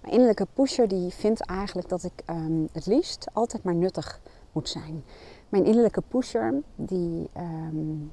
Mijn 0.00 0.12
innerlijke 0.12 0.46
pusher 0.52 0.88
die 0.88 1.10
vindt 1.10 1.40
eigenlijk 1.40 1.88
dat 1.88 2.04
ik 2.04 2.22
um, 2.30 2.68
het 2.72 2.86
liefst 2.86 3.28
altijd 3.32 3.62
maar 3.62 3.74
nuttig 3.74 4.20
moet 4.52 4.68
zijn. 4.68 5.04
Mijn 5.48 5.64
innerlijke 5.64 6.02
pusher 6.08 6.54
die 6.76 7.30
um, 7.36 8.12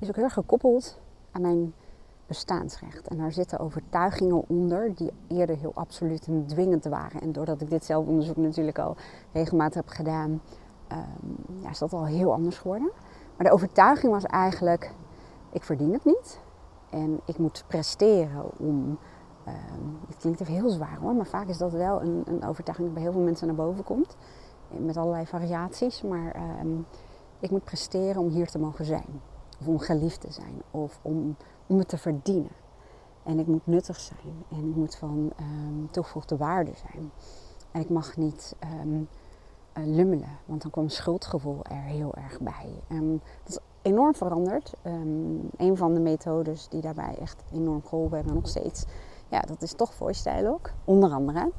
is 0.00 0.08
ook 0.08 0.14
heel 0.14 0.24
erg 0.24 0.32
gekoppeld 0.32 0.98
aan 1.30 1.42
mijn 1.42 1.74
bestaansrecht. 2.26 3.08
En 3.08 3.16
daar 3.16 3.32
zitten 3.32 3.58
overtuigingen 3.58 4.44
onder 4.48 4.94
die 4.94 5.12
eerder 5.28 5.56
heel 5.56 5.74
absoluut 5.74 6.26
en 6.26 6.46
dwingend 6.46 6.84
waren. 6.84 7.20
En 7.20 7.32
doordat 7.32 7.60
ik 7.60 7.70
dit 7.70 7.84
zelfonderzoek 7.84 8.36
natuurlijk 8.36 8.78
al 8.78 8.96
regelmatig 9.32 9.74
heb 9.74 9.88
gedaan, 9.88 10.30
um, 10.92 11.60
ja, 11.62 11.70
is 11.70 11.78
dat 11.78 11.92
al 11.92 12.06
heel 12.06 12.32
anders 12.32 12.58
geworden. 12.58 12.90
Maar 13.36 13.46
de 13.46 13.52
overtuiging 13.52 14.12
was 14.12 14.24
eigenlijk, 14.24 14.92
ik 15.52 15.64
verdien 15.64 15.92
het 15.92 16.04
niet. 16.04 16.40
En 16.90 17.20
ik 17.24 17.38
moet 17.38 17.64
presteren 17.66 18.58
om... 18.58 18.98
Um, 19.48 19.98
het 20.06 20.16
klinkt 20.16 20.40
even 20.40 20.54
heel 20.54 20.70
zwaar 20.70 20.98
hoor, 21.00 21.14
maar 21.14 21.26
vaak 21.26 21.46
is 21.46 21.58
dat 21.58 21.72
wel 21.72 22.02
een, 22.02 22.22
een 22.26 22.44
overtuiging 22.44 22.86
die 22.86 22.94
bij 22.96 23.02
heel 23.02 23.12
veel 23.12 23.22
mensen 23.22 23.46
naar 23.46 23.56
boven 23.56 23.84
komt. 23.84 24.16
Met 24.68 24.96
allerlei 24.96 25.26
variaties. 25.26 26.02
Maar 26.02 26.36
um, 26.60 26.86
ik 27.38 27.50
moet 27.50 27.64
presteren 27.64 28.22
om 28.22 28.28
hier 28.28 28.46
te 28.46 28.58
mogen 28.58 28.84
zijn. 28.84 29.20
Of 29.60 29.68
om 29.68 29.78
geliefd 29.78 30.20
te 30.20 30.32
zijn. 30.32 30.62
Of 30.70 30.98
om, 31.02 31.36
om 31.66 31.78
het 31.78 31.88
te 31.88 31.98
verdienen. 31.98 32.50
En 33.22 33.38
ik 33.38 33.46
moet 33.46 33.66
nuttig 33.66 34.00
zijn. 34.00 34.44
En 34.50 34.68
ik 34.68 34.76
moet 34.76 34.96
van 34.96 35.32
um, 35.40 35.88
toegevoegde 35.90 36.36
waarde 36.36 36.72
zijn. 36.74 37.10
En 37.70 37.80
ik 37.80 37.88
mag 37.88 38.16
niet 38.16 38.56
um, 38.82 39.08
uh, 39.74 39.84
lummelen. 39.86 40.38
Want 40.44 40.62
dan 40.62 40.70
komt 40.70 40.92
schuldgevoel 40.92 41.64
er 41.64 41.82
heel 41.82 42.14
erg 42.14 42.40
bij. 42.40 42.82
Um, 42.88 43.20
dat 43.44 43.52
is 43.52 43.58
enorm 43.82 44.14
veranderd. 44.14 44.72
een 45.56 45.76
van 45.76 45.94
de 45.94 46.00
methodes 46.00 46.68
die 46.68 46.80
daarbij 46.80 47.16
echt 47.20 47.42
enorm 47.52 47.82
geholpen 47.84 48.16
hebben. 48.16 48.34
Nog 48.34 48.48
steeds. 48.48 48.84
Ja, 49.28 49.40
dat 49.40 49.62
is 49.62 49.72
toch 49.72 49.94
voice 49.94 50.48
ook. 50.48 50.70
Onder 50.84 51.10
andere. 51.10 51.52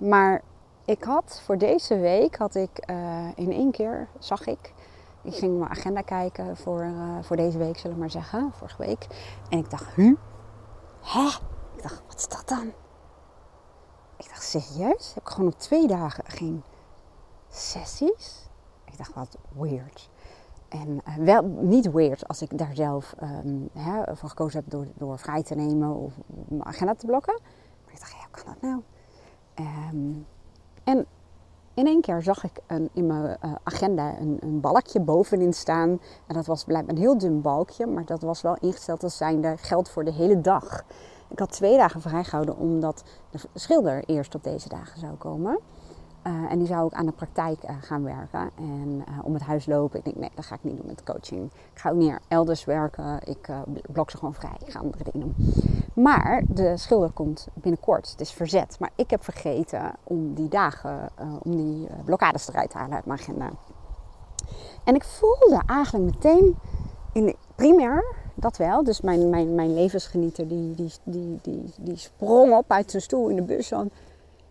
maar 0.00 0.42
ik 0.90 1.02
had 1.02 1.40
voor 1.44 1.58
deze 1.58 1.98
week, 1.98 2.36
had 2.36 2.54
ik 2.54 2.90
uh, 2.90 3.28
in 3.34 3.52
één 3.52 3.70
keer, 3.70 4.08
zag 4.18 4.46
ik, 4.46 4.72
ik 5.22 5.34
ging 5.34 5.58
mijn 5.58 5.70
agenda 5.70 6.00
kijken 6.00 6.56
voor, 6.56 6.84
uh, 6.84 7.22
voor 7.22 7.36
deze 7.36 7.58
week, 7.58 7.76
zullen 7.76 7.96
we 7.96 8.00
maar 8.00 8.10
zeggen, 8.10 8.52
vorige 8.52 8.82
week. 8.82 9.06
En 9.48 9.58
ik 9.58 9.70
dacht, 9.70 9.94
hu? 9.94 10.16
Hè? 11.00 11.26
Ik 11.76 11.82
dacht, 11.82 12.02
wat 12.06 12.18
is 12.18 12.28
dat 12.28 12.48
dan? 12.48 12.72
Ik 14.16 14.28
dacht, 14.28 14.42
serieus? 14.42 15.14
Heb 15.14 15.22
ik 15.22 15.28
gewoon 15.28 15.52
op 15.52 15.58
twee 15.58 15.86
dagen 15.86 16.24
geen 16.26 16.62
sessies? 17.48 18.48
Ik 18.84 18.98
dacht, 18.98 19.14
wat 19.14 19.38
weird. 19.52 20.10
En 20.68 21.00
uh, 21.08 21.14
wel 21.14 21.42
niet 21.44 21.90
weird 21.90 22.28
als 22.28 22.42
ik 22.42 22.58
daar 22.58 22.74
zelf 22.74 23.14
um, 23.22 23.68
hè, 23.72 24.16
voor 24.16 24.28
gekozen 24.28 24.60
heb 24.60 24.70
door, 24.70 24.86
door 24.94 25.18
vrij 25.18 25.42
te 25.42 25.54
nemen 25.54 25.94
of 25.94 26.12
mijn 26.26 26.64
agenda 26.64 26.94
te 26.94 27.06
blokken. 27.06 27.40
Maar 27.84 27.94
ik 27.94 27.98
dacht, 27.98 28.12
ja, 28.12 28.18
hoe 28.18 28.44
kan 28.44 28.54
dat 28.54 28.62
nou? 28.62 28.82
Um, 29.90 30.26
en 30.84 31.06
in 31.80 31.86
één 31.86 32.00
keer 32.00 32.22
zag 32.22 32.44
ik 32.44 32.60
een, 32.66 32.88
in 32.92 33.06
mijn 33.06 33.36
uh, 33.44 33.52
agenda 33.62 34.18
een, 34.18 34.36
een, 34.40 34.60
balkje 34.60 35.00
bovenin 35.00 35.52
staan. 35.52 36.00
En 36.26 36.34
dat 36.34 36.46
was 36.46 36.64
blijkbaar 36.64 36.94
een 36.94 37.00
heel 37.00 37.18
dun 37.18 37.40
balkje, 37.40 37.86
maar 37.86 38.04
dat 38.04 38.22
was 38.22 38.42
wel 38.42 38.56
ingesteld 38.60 39.02
als 39.02 39.16
zijnde 39.16 39.54
geld 39.56 39.88
voor 39.88 40.04
de 40.04 40.12
hele 40.12 40.40
dag. 40.40 40.84
Ik 41.28 41.38
had 41.38 41.50
twee 41.50 41.76
dagen 41.76 42.00
vrijgehouden 42.00 42.56
omdat 42.56 43.04
de 43.30 43.38
schilder 43.54 44.04
eerst 44.06 44.34
op 44.34 44.44
deze 44.44 44.68
dagen 44.68 45.00
zou 45.00 45.14
komen. 45.14 45.58
Uh, 46.26 46.52
en 46.52 46.58
die 46.58 46.66
zou 46.66 46.84
ook 46.84 46.92
aan 46.92 47.06
de 47.06 47.12
praktijk 47.12 47.62
uh, 47.64 47.70
gaan 47.80 48.04
werken 48.04 48.50
en 48.56 49.04
om 49.22 49.34
het 49.34 49.42
huis 49.42 49.66
lopen. 49.66 49.98
Ik 49.98 50.04
denk, 50.04 50.16
nee, 50.16 50.30
dat 50.34 50.44
ga 50.44 50.54
ik 50.54 50.64
niet 50.64 50.76
doen 50.76 50.86
met 50.86 51.02
coaching. 51.04 51.50
Ik 51.72 51.78
ga 51.78 51.90
ook 51.90 51.96
niet 51.96 52.18
elders 52.28 52.64
werken. 52.64 53.20
Ik 53.24 53.48
blok 53.92 54.10
ze 54.10 54.16
gewoon 54.16 54.34
vrij. 54.34 54.56
Ik 54.64 54.72
ga 54.72 54.78
andere 54.78 55.04
dingen 55.12 55.20
doen. 55.20 55.52
Maar 56.02 56.42
de 56.48 56.76
schilder 56.76 57.10
komt 57.10 57.48
binnenkort. 57.54 58.10
Het 58.10 58.20
is 58.20 58.32
verzet. 58.32 58.76
Maar 58.78 58.90
ik 58.94 59.10
heb 59.10 59.24
vergeten 59.24 59.94
om 60.02 60.34
die 60.34 60.48
dagen, 60.48 61.10
om 61.42 61.56
die 61.56 61.88
blokkades 62.04 62.48
eruit 62.48 62.70
te 62.70 62.78
halen 62.78 62.94
uit 62.94 63.06
mijn 63.06 63.18
agenda. 63.18 63.50
En 64.84 64.94
ik 64.94 65.04
voelde 65.04 65.62
eigenlijk 65.66 66.14
meteen, 66.14 66.58
in 67.12 67.36
primair 67.54 68.04
dat 68.34 68.56
wel. 68.56 68.84
Dus 68.84 69.00
mijn, 69.00 69.30
mijn, 69.30 69.54
mijn 69.54 69.74
levensgenieter 69.74 70.48
die, 70.48 70.74
die, 70.74 70.92
die, 71.04 71.38
die, 71.42 71.72
die 71.78 71.96
sprong 71.96 72.56
op 72.56 72.70
uit 72.70 72.90
zijn 72.90 73.02
stoel 73.02 73.28
in 73.28 73.36
de 73.36 73.42
bus. 73.42 73.68
Van, 73.68 73.90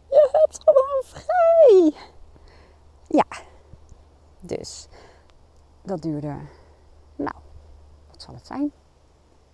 je 0.09 0.29
hebt 0.31 0.63
gewoon 0.65 1.03
vrij. 1.03 1.93
Ja, 3.07 3.25
dus 4.39 4.87
dat 5.81 6.01
duurde, 6.01 6.35
nou, 7.15 7.35
wat 8.11 8.21
zal 8.21 8.33
het 8.33 8.47
zijn? 8.47 8.71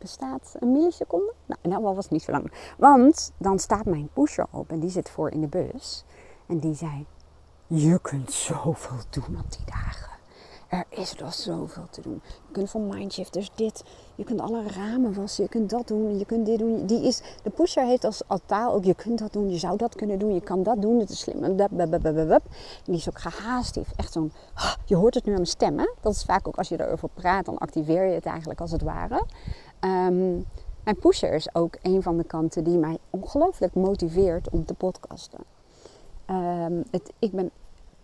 Bestaat 0.05 0.55
een 0.59 0.71
milliseconde? 0.71 1.33
Nou, 1.45 1.59
in 1.61 1.81
was 1.81 2.03
het 2.03 2.09
niet 2.09 2.23
zo 2.23 2.31
lang. 2.31 2.51
Want 2.77 3.31
dan 3.37 3.59
staat 3.59 3.85
mijn 3.85 4.09
pusher 4.13 4.47
op 4.51 4.71
en 4.71 4.79
die 4.79 4.89
zit 4.89 5.09
voor 5.09 5.29
in 5.29 5.41
de 5.41 5.47
bus. 5.47 6.03
En 6.47 6.59
die 6.59 6.73
zei, 6.73 7.05
je 7.67 7.99
kunt 7.99 8.31
zoveel 8.31 8.97
doen 9.09 9.39
op 9.39 9.51
die 9.51 9.65
dagen. 9.65 10.15
Er 10.67 10.85
is 10.89 11.15
nog 11.15 11.33
zoveel 11.33 11.87
te 11.89 12.01
doen. 12.01 12.21
Je 12.23 12.51
kunt 12.51 12.69
van 12.69 12.87
mindshifters 12.87 13.51
dit. 13.55 13.83
Je 14.15 14.23
kunt 14.23 14.41
alle 14.41 14.67
ramen 14.67 15.13
wassen. 15.13 15.43
Je 15.43 15.49
kunt 15.49 15.69
dat 15.69 15.87
doen. 15.87 16.17
Je 16.17 16.25
kunt 16.25 16.45
dit 16.45 16.59
doen. 16.59 16.85
Die 16.85 17.03
is, 17.03 17.21
de 17.43 17.49
pusher 17.49 17.85
heeft 17.85 18.03
als, 18.03 18.21
taal 18.45 18.73
ook. 18.73 18.83
Je 18.83 18.93
kunt 18.93 19.19
dat 19.19 19.33
doen. 19.33 19.49
Je 19.49 19.57
zou 19.57 19.77
dat 19.77 19.95
kunnen 19.95 20.19
doen. 20.19 20.33
Je 20.33 20.41
kan 20.41 20.63
dat 20.63 20.81
doen. 20.81 20.99
Het 20.99 21.09
is 21.09 21.19
slim. 21.19 21.43
En 21.43 21.55
die 22.83 22.95
is 22.95 23.09
ook 23.09 23.19
gehaast. 23.19 23.73
Die 23.73 23.83
heeft 23.83 23.97
echt 23.97 24.13
zo'n... 24.13 24.31
Je 24.85 24.95
hoort 24.95 25.13
het 25.13 25.23
nu 25.23 25.31
aan 25.31 25.37
mijn 25.37 25.49
stem. 25.49 25.79
Hè? 25.79 25.89
Dat 26.01 26.13
is 26.13 26.23
vaak 26.23 26.47
ook 26.47 26.57
als 26.57 26.69
je 26.69 26.85
erover 26.85 27.09
praat. 27.09 27.45
Dan 27.45 27.57
activeer 27.57 28.05
je 28.05 28.13
het 28.13 28.25
eigenlijk 28.25 28.61
als 28.61 28.71
het 28.71 28.81
ware. 28.81 29.25
Um, 29.81 30.45
mijn 30.83 30.99
pusher 30.99 31.33
is 31.33 31.55
ook 31.55 31.77
een 31.81 32.03
van 32.03 32.17
de 32.17 32.23
kanten 32.23 32.63
die 32.63 32.77
mij 32.77 32.97
ongelooflijk 33.09 33.73
motiveert 33.73 34.49
om 34.49 34.65
te 34.65 34.73
podcasten. 34.73 35.39
Um, 36.29 36.83
het, 36.91 37.13
ik 37.19 37.31
ben 37.31 37.51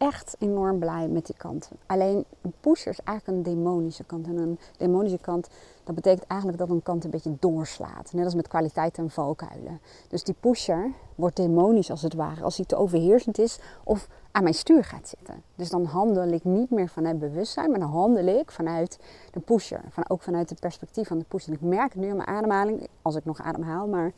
echt 0.01 0.35
enorm 0.39 0.79
blij 0.79 1.07
met 1.07 1.25
die 1.25 1.35
kant. 1.37 1.69
Alleen 1.85 2.25
een 2.41 2.53
pusher 2.59 2.91
is 2.91 2.99
eigenlijk 3.03 3.37
een 3.37 3.55
demonische 3.55 4.03
kant. 4.03 4.27
En 4.27 4.37
een 4.37 4.59
demonische 4.77 5.17
kant, 5.17 5.49
dat 5.83 5.95
betekent 5.95 6.27
eigenlijk 6.27 6.59
dat 6.59 6.69
een 6.69 6.83
kant 6.83 7.03
een 7.03 7.09
beetje 7.09 7.35
doorslaat. 7.39 8.13
Net 8.13 8.25
als 8.25 8.35
met 8.35 8.47
kwaliteit 8.47 8.97
en 8.97 9.09
valkuilen. 9.09 9.79
Dus 10.09 10.23
die 10.23 10.35
pusher 10.39 10.91
wordt 11.15 11.35
demonisch 11.35 11.91
als 11.91 12.01
het 12.01 12.13
ware. 12.13 12.43
Als 12.43 12.57
hij 12.57 12.65
te 12.65 12.75
overheersend 12.75 13.39
is 13.39 13.59
of 13.83 14.07
aan 14.31 14.43
mijn 14.43 14.55
stuur 14.55 14.83
gaat 14.83 15.07
zitten. 15.07 15.43
Dus 15.55 15.69
dan 15.69 15.85
handel 15.85 16.27
ik 16.27 16.43
niet 16.43 16.69
meer 16.69 16.89
vanuit 16.89 17.19
bewustzijn, 17.19 17.69
maar 17.69 17.79
dan 17.79 17.89
handel 17.89 18.39
ik 18.39 18.51
vanuit 18.51 18.99
de 19.31 19.39
pusher. 19.39 19.81
Van, 19.89 20.09
ook 20.09 20.21
vanuit 20.21 20.49
het 20.49 20.59
perspectief 20.59 21.07
van 21.07 21.17
de 21.17 21.25
pusher. 21.27 21.53
Ik 21.53 21.61
merk 21.61 21.93
het 21.93 22.01
nu 22.01 22.09
aan 22.09 22.15
mijn 22.15 22.27
ademhaling, 22.27 22.87
als 23.01 23.15
ik 23.15 23.25
nog 23.25 23.41
ademhaal, 23.41 23.87
maar 23.87 24.11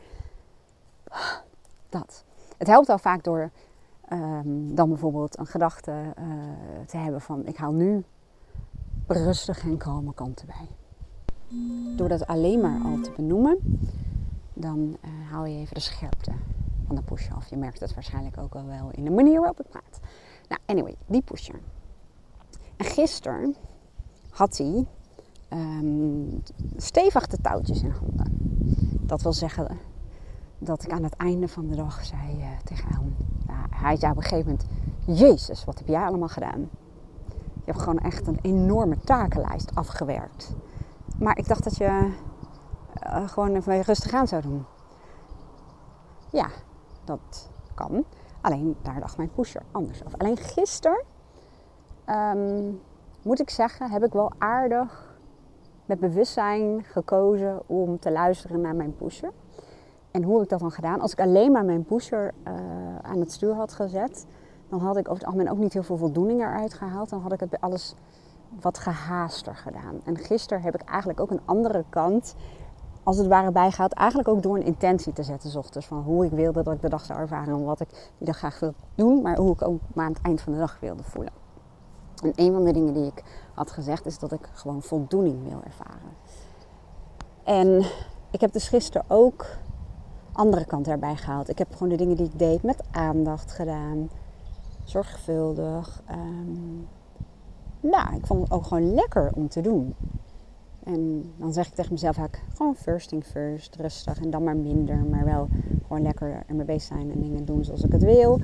dat. 1.90 2.24
Het 2.58 2.68
helpt 2.68 2.90
al 2.90 2.98
vaak 2.98 3.24
door 3.24 3.52
Um, 4.14 4.76
dan 4.76 4.90
bijvoorbeeld 4.90 5.38
een 5.38 5.46
gedachte 5.46 5.92
uh, 5.92 6.26
te 6.86 6.98
hebben 6.98 7.22
van 7.22 7.46
ik 7.46 7.58
haal 7.58 7.72
nu 7.72 8.04
rustig 9.08 9.64
en 9.64 9.78
kalme 9.78 10.14
kanten 10.14 10.48
bij. 10.48 10.68
Door 11.96 12.10
dat 12.10 12.28
alleen 12.28 12.62
maar 12.62 12.82
al 12.84 13.00
te 13.02 13.12
benoemen, 13.16 13.58
dan 14.54 14.98
uh, 15.06 15.32
haal 15.32 15.46
je 15.46 15.58
even 15.58 15.74
de 15.74 15.80
scherpte 15.80 16.32
van 16.88 16.96
de 16.96 17.02
pusher 17.02 17.36
af. 17.36 17.50
Je 17.50 17.58
merkt 17.58 17.80
het 17.80 17.94
waarschijnlijk 17.94 18.38
ook 18.38 18.56
al 18.56 18.66
wel 18.66 18.92
in 18.92 19.04
de 19.04 19.10
manier 19.10 19.40
waarop 19.40 19.60
ik 19.60 19.70
praat. 19.70 20.00
Nou, 20.48 20.62
anyway, 20.66 20.96
die 21.06 21.22
pusher. 21.22 21.60
En 22.78 22.86
gisteren 22.86 23.56
had 24.30 24.58
hij 24.58 24.86
um, 25.50 26.44
stevig 26.78 27.28
de 27.28 27.38
touwtjes 27.42 27.84
in 27.84 27.90
handen. 27.90 28.38
Dat 29.02 29.22
wil 29.22 29.34
zeggen 29.34 29.78
dat 30.64 30.84
ik 30.84 30.92
aan 30.92 31.04
het 31.04 31.16
einde 31.16 31.48
van 31.48 31.68
de 31.68 31.76
dag 31.76 32.06
zei 32.06 32.38
uh, 32.38 32.48
tegen 32.64 32.88
hem 32.94 33.16
hij 33.84 33.96
zei 33.96 34.12
op 34.12 34.18
een 34.18 34.24
gegeven 34.24 34.52
moment: 34.52 34.68
Jezus, 35.20 35.66
wat 35.66 35.78
heb 35.78 35.88
jij 35.88 36.06
allemaal 36.06 36.28
gedaan? 36.28 36.70
Je 37.54 37.72
hebt 37.72 37.80
gewoon 37.80 38.00
echt 38.00 38.28
een 38.28 38.40
enorme 38.42 39.00
takenlijst 39.00 39.76
afgewerkt. 39.76 40.56
Maar 41.20 41.38
ik 41.38 41.48
dacht 41.48 41.64
dat 41.64 41.78
je 41.78 42.12
uh, 43.04 43.28
gewoon 43.28 43.56
even 43.56 43.82
rustig 43.82 44.14
aan 44.14 44.28
zou 44.28 44.42
doen. 44.42 44.66
Ja, 46.32 46.48
dat 47.04 47.50
kan. 47.74 48.06
Alleen 48.42 48.78
daar 48.82 49.00
dacht 49.00 49.18
mijn 49.18 49.32
pusher 49.32 49.62
anders 49.72 50.06
over. 50.06 50.20
Alleen 50.20 50.38
gisteren, 50.38 51.04
um, 52.10 52.82
moet 53.22 53.40
ik 53.40 53.50
zeggen, 53.50 53.92
heb 53.92 54.04
ik 54.04 54.14
wel 54.14 54.32
aardig 54.38 55.18
met 55.86 56.00
bewustzijn 56.00 56.84
gekozen 56.84 57.62
om 57.70 58.00
te 58.00 58.12
luisteren 58.12 58.62
naar 58.62 58.76
mijn 58.76 58.96
pusher. 58.96 59.32
En 60.14 60.24
hoe 60.24 60.34
heb 60.34 60.44
ik 60.44 60.50
dat 60.50 60.60
dan 60.60 60.72
gedaan? 60.72 61.02
Als 61.02 61.12
ik 61.12 61.20
alleen 61.20 61.52
maar 61.52 61.66
mijn 61.66 61.84
pusher 61.84 62.34
uh, 62.48 62.54
aan 63.02 63.20
het 63.20 63.32
stuur 63.32 63.54
had 63.54 63.74
gezet, 63.74 64.26
dan 64.70 64.80
had 64.80 64.98
ik 64.98 65.08
over 65.08 65.18
het 65.18 65.26
algemeen 65.26 65.52
ook 65.52 65.58
niet 65.58 65.74
heel 65.74 65.84
veel 65.84 65.98
voldoening 65.98 66.42
eruit 66.42 66.74
gehaald. 66.74 67.10
Dan 67.10 67.22
had 67.22 67.34
ik 67.34 67.40
het 67.40 67.50
bij 67.50 67.60
alles 67.60 67.96
wat 68.62 68.78
gehaaster 68.78 69.56
gedaan. 69.56 70.02
En 70.04 70.18
gisteren 70.18 70.64
heb 70.64 70.76
ik 70.76 70.82
eigenlijk 70.82 71.20
ook 71.20 71.32
een 71.32 71.42
andere 71.46 71.84
kant 71.90 72.36
als 73.04 73.18
het 73.18 73.28
ware 73.28 73.52
bijgaat, 73.52 73.94
eigenlijk 73.94 74.30
ook 74.30 74.44
door 74.44 74.56
een 74.56 74.64
intentie 74.64 75.14
te 75.14 75.24
zetten, 75.24 75.50
s 75.50 75.56
ochtends. 75.56 75.88
Van 75.88 76.02
hoe 76.02 76.26
ik 76.26 76.32
wilde 76.32 76.64
dat 76.64 76.74
ik 76.74 76.82
de 76.82 76.90
dag 76.90 77.06
zou 77.06 77.20
ervaren 77.20 77.54
en 77.54 77.64
wat 77.64 77.80
ik 77.80 77.90
die 78.18 78.28
dag 78.28 78.38
graag 78.38 78.60
wil 78.60 78.74
doen, 78.96 79.22
maar 79.22 79.38
hoe 79.38 79.54
ik 79.54 79.62
ook 79.62 79.80
maar 79.94 80.06
aan 80.06 80.14
het 80.14 80.22
eind 80.22 80.42
van 80.42 80.54
de 80.54 80.60
dag 80.60 80.78
wilde 80.80 81.04
voelen. 81.04 81.34
En 82.24 82.32
een 82.36 82.54
van 82.54 82.64
de 82.64 82.74
dingen 82.74 82.94
die 82.94 83.06
ik 83.06 83.24
had 83.54 83.72
gezegd 83.72 84.06
is 84.06 84.20
dat 84.20 84.32
ik 84.32 84.50
gewoon 84.54 84.82
voldoening 84.82 85.44
wil 85.50 85.62
ervaren. 85.66 86.12
En 87.44 87.86
ik 88.32 88.42
heb 88.42 88.54
dus 88.54 88.68
gisteren 88.68 89.06
ook 89.08 89.46
andere 90.34 90.66
kant 90.66 90.88
erbij 90.88 91.16
gehaald. 91.16 91.50
Ik 91.50 91.58
heb 91.58 91.74
gewoon 91.74 91.90
de 91.90 91.96
dingen 91.96 92.16
die 92.16 92.26
ik 92.26 92.40
deed 92.40 92.64
met 92.64 92.84
aandacht 92.92 93.52
gedaan. 93.52 94.10
Zorgvuldig. 94.84 96.04
Um, 96.12 96.88
nou, 97.80 98.16
ik 98.16 98.26
vond 98.26 98.42
het 98.42 98.52
ook 98.52 98.66
gewoon 98.66 98.94
lekker 98.94 99.32
om 99.36 99.48
te 99.48 99.62
doen. 99.62 99.96
En 100.84 101.24
dan 101.38 101.54
zeg 101.54 101.68
ik 101.68 101.74
tegen 101.74 101.92
mezelf 101.92 102.18
eigenlijk 102.18 102.48
gewoon 102.56 102.76
first 102.76 103.10
thing 103.10 103.24
first, 103.24 103.76
rustig 103.76 104.22
en 104.22 104.30
dan 104.30 104.44
maar 104.44 104.58
minder, 104.58 105.06
maar 105.10 105.26
wel 105.26 105.48
gewoon 105.88 106.02
lekker 106.02 106.44
ermee 106.48 106.66
bezig 106.66 106.82
zijn 106.82 107.12
en 107.12 107.22
dingen 107.22 107.46
doen 107.46 107.64
zoals 107.64 107.84
ik 107.84 107.92
het 107.92 108.04
wil. 108.04 108.40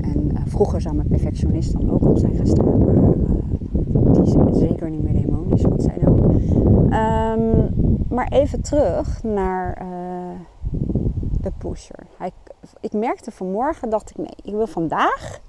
En 0.00 0.30
uh, 0.32 0.40
vroeger 0.46 0.80
zou 0.80 0.94
mijn 0.94 1.08
perfectionist 1.08 1.72
dan 1.72 1.90
ook 1.90 2.04
op 2.04 2.18
zijn 2.18 2.36
gestaan, 2.36 2.78
maar 2.78 2.94
uh, 2.94 4.12
die 4.12 4.22
is 4.22 4.58
zeker 4.58 4.90
niet 4.90 5.02
meer 5.02 5.22
demonisch, 5.22 5.62
wat 5.62 5.82
zij 5.82 5.98
dan. 5.98 6.34
Um, 6.92 7.68
maar 8.08 8.28
even 8.28 8.62
terug 8.62 9.22
naar 9.22 9.82
uh, 9.82 10.11
de 11.42 11.52
pusher. 11.58 12.06
Ik 12.80 12.92
merkte 12.92 13.30
vanmorgen, 13.30 13.90
dacht 13.90 14.10
ik 14.10 14.16
nee, 14.16 14.36
ik 14.42 14.52
wil 14.52 14.66
vandaag, 14.66 15.40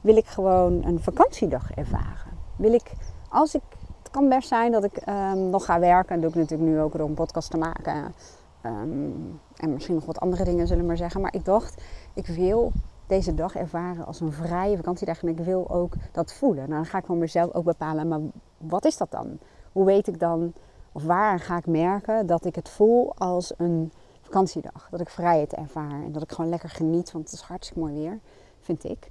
wil 0.00 0.16
ik 0.16 0.26
gewoon 0.26 0.84
een 0.84 1.00
vakantiedag 1.00 1.70
ervaren. 1.70 2.38
Wil 2.56 2.72
ik, 2.72 2.92
als 3.28 3.54
ik 3.54 3.62
het 4.08 4.16
kan 4.16 4.28
best 4.28 4.48
zijn 4.48 4.72
dat 4.72 4.84
ik 4.84 4.96
ehm, 4.96 5.50
nog 5.50 5.64
ga 5.64 5.78
werken. 5.78 6.14
En 6.14 6.20
doe 6.20 6.30
ik 6.30 6.36
natuurlijk 6.36 6.70
nu 6.70 6.80
ook 6.80 6.96
door 6.96 7.08
een 7.08 7.14
podcast 7.14 7.50
te 7.50 7.58
maken. 7.58 8.14
Ehm, 8.60 9.10
en 9.56 9.72
misschien 9.72 9.94
nog 9.94 10.04
wat 10.04 10.20
andere 10.20 10.44
dingen 10.44 10.66
zullen 10.66 10.86
maar 10.86 10.96
zeggen. 10.96 11.20
Maar 11.20 11.34
ik 11.34 11.44
dacht, 11.44 11.82
ik 12.14 12.26
wil 12.26 12.72
deze 13.06 13.34
dag 13.34 13.56
ervaren 13.56 14.06
als 14.06 14.20
een 14.20 14.32
vrije 14.32 14.76
vakantiedag. 14.76 15.22
En 15.22 15.28
ik 15.28 15.38
wil 15.38 15.70
ook 15.70 15.94
dat 16.12 16.32
voelen. 16.32 16.68
Nou, 16.68 16.74
dan 16.74 16.84
ga 16.84 16.98
ik 16.98 17.04
van 17.04 17.18
mezelf 17.18 17.52
ook 17.52 17.64
bepalen. 17.64 18.08
Maar 18.08 18.20
wat 18.58 18.84
is 18.84 18.96
dat 18.96 19.10
dan? 19.10 19.38
Hoe 19.72 19.84
weet 19.84 20.06
ik 20.06 20.18
dan, 20.18 20.52
of 20.92 21.04
waar 21.04 21.40
ga 21.40 21.56
ik 21.56 21.66
merken 21.66 22.26
dat 22.26 22.44
ik 22.44 22.54
het 22.54 22.68
voel 22.68 23.12
als 23.16 23.52
een 23.56 23.92
vakantiedag? 24.28 24.88
Dat 24.90 25.00
ik 25.00 25.08
vrijheid 25.08 25.54
ervaar. 25.54 26.02
En 26.02 26.12
dat 26.12 26.22
ik 26.22 26.32
gewoon 26.32 26.50
lekker 26.50 26.68
geniet. 26.68 27.12
Want 27.12 27.24
het 27.24 27.34
is 27.34 27.40
hartstikke 27.40 27.80
mooi 27.80 27.94
weer, 27.94 28.18
vind 28.60 28.84
ik. 28.84 29.10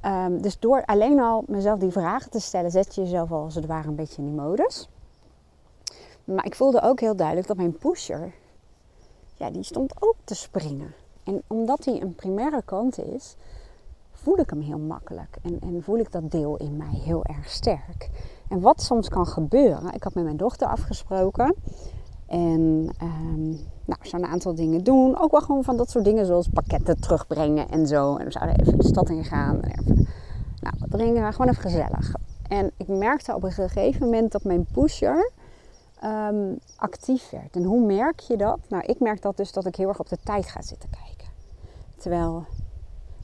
Ehm, 0.00 0.40
dus 0.40 0.58
door 0.58 0.84
alleen 0.84 1.20
al 1.20 1.44
mezelf 1.46 1.78
die 1.78 1.90
vragen 1.90 2.30
te 2.30 2.40
stellen, 2.40 2.70
zet 2.70 2.94
je 2.94 3.00
jezelf 3.00 3.32
al 3.32 3.42
als 3.42 3.54
het 3.54 3.66
ware 3.66 3.88
een 3.88 3.94
beetje 3.94 4.22
in 4.22 4.28
die 4.28 4.40
modus. 4.40 4.88
Maar 6.24 6.46
ik 6.46 6.54
voelde 6.54 6.82
ook 6.82 7.00
heel 7.00 7.16
duidelijk 7.16 7.46
dat 7.46 7.56
mijn 7.56 7.78
pusher, 7.78 8.32
ja, 9.34 9.50
die 9.50 9.62
stond 9.62 10.02
ook 10.02 10.16
te 10.24 10.34
springen. 10.34 10.94
En 11.24 11.42
omdat 11.46 11.84
hij 11.84 12.00
een 12.00 12.14
primaire 12.14 12.62
kant 12.64 12.98
is, 12.98 13.36
voel 14.12 14.38
ik 14.38 14.50
hem 14.50 14.60
heel 14.60 14.78
makkelijk. 14.78 15.36
En, 15.42 15.60
en 15.60 15.82
voel 15.82 15.98
ik 15.98 16.12
dat 16.12 16.30
deel 16.30 16.56
in 16.56 16.76
mij 16.76 16.94
heel 16.94 17.24
erg 17.24 17.48
sterk. 17.48 18.10
En 18.48 18.60
wat 18.60 18.82
soms 18.82 19.08
kan 19.08 19.26
gebeuren, 19.26 19.92
ik 19.92 20.02
had 20.02 20.14
met 20.14 20.24
mijn 20.24 20.36
dochter 20.36 20.68
afgesproken 20.68 21.54
en 22.30 22.90
um, 23.02 23.48
nou, 23.84 23.98
we 24.00 24.12
een 24.12 24.26
aantal 24.26 24.54
dingen 24.54 24.84
doen. 24.84 25.20
Ook 25.20 25.30
wel 25.30 25.40
gewoon 25.40 25.64
van 25.64 25.76
dat 25.76 25.90
soort 25.90 26.04
dingen 26.04 26.26
zoals 26.26 26.48
pakketten 26.48 27.00
terugbrengen 27.00 27.68
en 27.68 27.86
zo. 27.86 28.16
En 28.16 28.24
we 28.24 28.30
zouden 28.30 28.60
even 28.60 28.78
de 28.78 28.86
stad 28.86 29.08
in 29.08 29.24
gaan. 29.24 29.60
Nou, 30.60 30.74
wat 30.78 30.90
drinken, 30.90 31.32
gewoon 31.32 31.50
even 31.50 31.62
gezellig. 31.62 32.14
En 32.48 32.70
ik 32.76 32.88
merkte 32.88 33.34
op 33.34 33.42
een 33.42 33.52
gegeven 33.52 34.00
moment 34.04 34.32
dat 34.32 34.44
mijn 34.44 34.66
pusher 34.72 35.30
um, 36.04 36.58
actief 36.76 37.30
werd. 37.30 37.56
En 37.56 37.64
hoe 37.64 37.86
merk 37.86 38.20
je 38.20 38.36
dat? 38.36 38.58
Nou, 38.68 38.84
ik 38.84 39.00
merk 39.00 39.22
dat 39.22 39.36
dus 39.36 39.52
dat 39.52 39.66
ik 39.66 39.76
heel 39.76 39.88
erg 39.88 40.00
op 40.00 40.08
de 40.08 40.18
tijd 40.24 40.46
ga 40.46 40.62
zitten 40.62 40.90
kijken. 40.90 41.28
Terwijl 41.96 42.44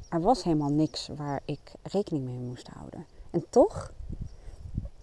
er 0.08 0.20
was 0.20 0.42
helemaal 0.42 0.72
niks 0.72 1.10
waar 1.16 1.40
ik 1.44 1.72
rekening 1.82 2.24
mee 2.24 2.38
moest 2.38 2.68
houden. 2.68 3.06
En 3.30 3.44
toch 3.50 3.92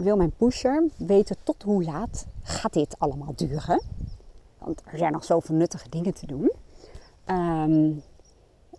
wil 0.04 0.18
mijn 0.18 0.32
pusher 0.32 0.90
weten 0.98 1.38
tot 1.44 1.64
hoe 1.64 1.84
laat 1.84 2.26
gaat 2.42 2.74
dit 2.74 2.96
allemaal 3.00 3.34
duren. 3.36 3.82
Want 4.58 4.82
er 4.86 4.98
zijn 4.98 5.12
nog 5.12 5.24
zoveel 5.24 5.56
nuttige 5.56 5.90
dingen 5.90 6.14
te 6.14 6.26
doen. 6.26 6.52
Um, 7.26 8.04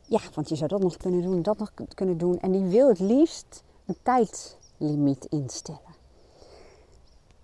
ja, 0.07 0.21
want 0.35 0.49
je 0.49 0.57
zou 0.57 0.69
dat 0.69 0.81
nog 0.81 0.97
kunnen 0.97 1.23
doen, 1.23 1.43
dat 1.43 1.59
nog 1.59 1.73
kunnen 1.95 2.19
doen. 2.19 2.41
En 2.41 2.53
die 2.53 2.65
wil 2.65 2.89
het 2.89 2.99
liefst 2.99 3.63
een 3.87 3.97
tijdlimiet 4.03 5.25
instellen. 5.25 5.95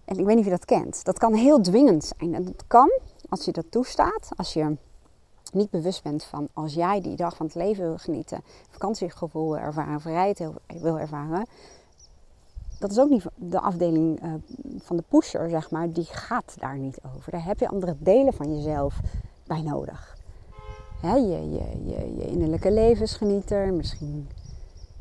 En 0.04 0.18
ik 0.18 0.24
weet 0.24 0.36
niet 0.36 0.38
of 0.38 0.44
je 0.44 0.50
dat 0.50 0.64
kent. 0.64 1.04
Dat 1.04 1.18
kan 1.18 1.34
heel 1.34 1.60
dwingend 1.60 2.12
zijn. 2.16 2.34
En 2.34 2.44
dat 2.44 2.64
kan, 2.66 2.90
als 3.28 3.44
je 3.44 3.52
dat 3.52 3.70
toestaat, 3.70 4.28
als 4.36 4.52
je 4.52 4.76
niet 5.52 5.70
bewust 5.70 6.02
bent 6.02 6.24
van 6.24 6.48
als 6.52 6.74
jij 6.74 7.00
die 7.00 7.16
dag 7.16 7.36
van 7.36 7.46
het 7.46 7.54
leven 7.54 7.84
wil 7.84 7.98
genieten, 7.98 8.42
vakantiegevoel 8.70 9.58
ervaren, 9.58 10.00
vrijheid 10.00 10.38
wil 10.66 10.98
ervaren, 10.98 11.46
dat 12.80 12.90
is 12.90 12.98
ook 12.98 13.10
niet 13.10 13.24
de 13.34 13.60
afdeling 13.60 14.24
uh, 14.24 14.34
van 14.78 14.96
de 14.96 15.04
pusher, 15.08 15.50
zeg 15.50 15.70
maar. 15.70 15.92
Die 15.92 16.04
gaat 16.04 16.54
daar 16.58 16.78
niet 16.78 16.98
over. 17.14 17.32
Daar 17.32 17.44
heb 17.44 17.58
je 17.58 17.68
andere 17.68 17.96
delen 17.98 18.32
van 18.32 18.56
jezelf 18.56 19.00
bij 19.46 19.62
nodig. 19.62 20.16
Hè, 21.00 21.14
je, 21.14 21.50
je, 21.50 21.84
je, 21.84 22.14
je 22.16 22.26
innerlijke 22.26 22.72
levensgenieter, 22.72 23.72
misschien 23.72 24.28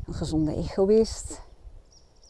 een 0.06 0.14
gezonde 0.14 0.54
egoïst. 0.54 1.40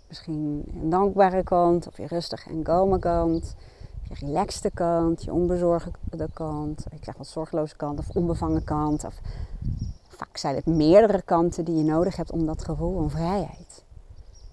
Misschien 0.08 0.64
een 0.74 0.90
dankbare 0.90 1.42
kant, 1.42 1.86
of 1.86 1.96
je 1.96 2.06
rustig 2.06 2.46
en 2.46 2.62
kalme 2.62 2.98
kant. 2.98 3.54
Je 4.08 4.26
relaxte 4.26 4.70
kant, 4.70 5.22
je 5.22 5.32
onbezorgde 5.32 6.28
kant. 6.32 6.84
Ik 6.90 7.04
zeg 7.04 7.16
wat 7.16 7.26
zorgeloze 7.26 7.76
kant 7.76 7.98
of 7.98 8.08
onbevangen 8.16 8.64
kant. 8.64 9.04
Of, 9.04 9.20
vaak 10.08 10.36
zijn 10.36 10.54
het 10.54 10.66
meerdere 10.66 11.22
kanten 11.22 11.64
die 11.64 11.76
je 11.76 11.84
nodig 11.84 12.16
hebt 12.16 12.32
om 12.32 12.46
dat 12.46 12.64
gevoel 12.64 12.94
van 12.94 13.10
vrijheid 13.10 13.88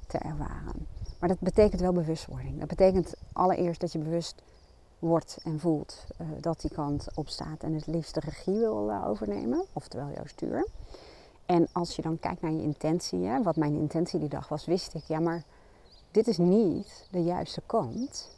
te 0.08 0.18
ervaren. 0.18 0.88
Maar 1.20 1.30
dat 1.30 1.40
betekent 1.40 1.82
wel 1.82 1.94
bewustwording. 1.94 2.60
Dat 2.60 2.68
betekent 2.68 3.14
allereerst 3.34 3.82
dat 3.82 3.92
je 3.92 4.00
bewust 4.00 4.42
wordt 5.00 5.38
en 5.44 5.60
voelt 5.60 6.06
uh, 6.22 6.28
dat 6.42 6.62
die 6.62 6.72
kant 6.72 7.08
opstaat 7.16 7.64
en 7.64 7.74
het 7.74 7.88
liefst 7.88 8.14
de 8.14 8.20
regie 8.20 8.60
wil 8.60 8.90
uh, 8.90 9.08
overnemen, 9.08 9.66
oftewel 9.74 10.10
jouw 10.10 10.26
stuur. 10.26 10.68
En 11.46 11.68
als 11.72 11.96
je 11.96 12.02
dan 12.02 12.20
kijkt 12.20 12.42
naar 12.42 12.52
je 12.52 12.62
intentie, 12.62 13.26
hè, 13.26 13.44
wat 13.44 13.56
mijn 13.56 13.76
intentie 13.76 14.20
die 14.20 14.30
dag 14.30 14.48
was, 14.48 14.66
wist 14.66 14.94
ik, 14.94 15.04
ja, 15.04 15.20
maar 15.20 15.44
dit 16.12 16.28
is 16.28 16.38
niet 16.38 17.08
de 17.12 17.24
juiste 17.24 17.62
kant. 17.66 18.30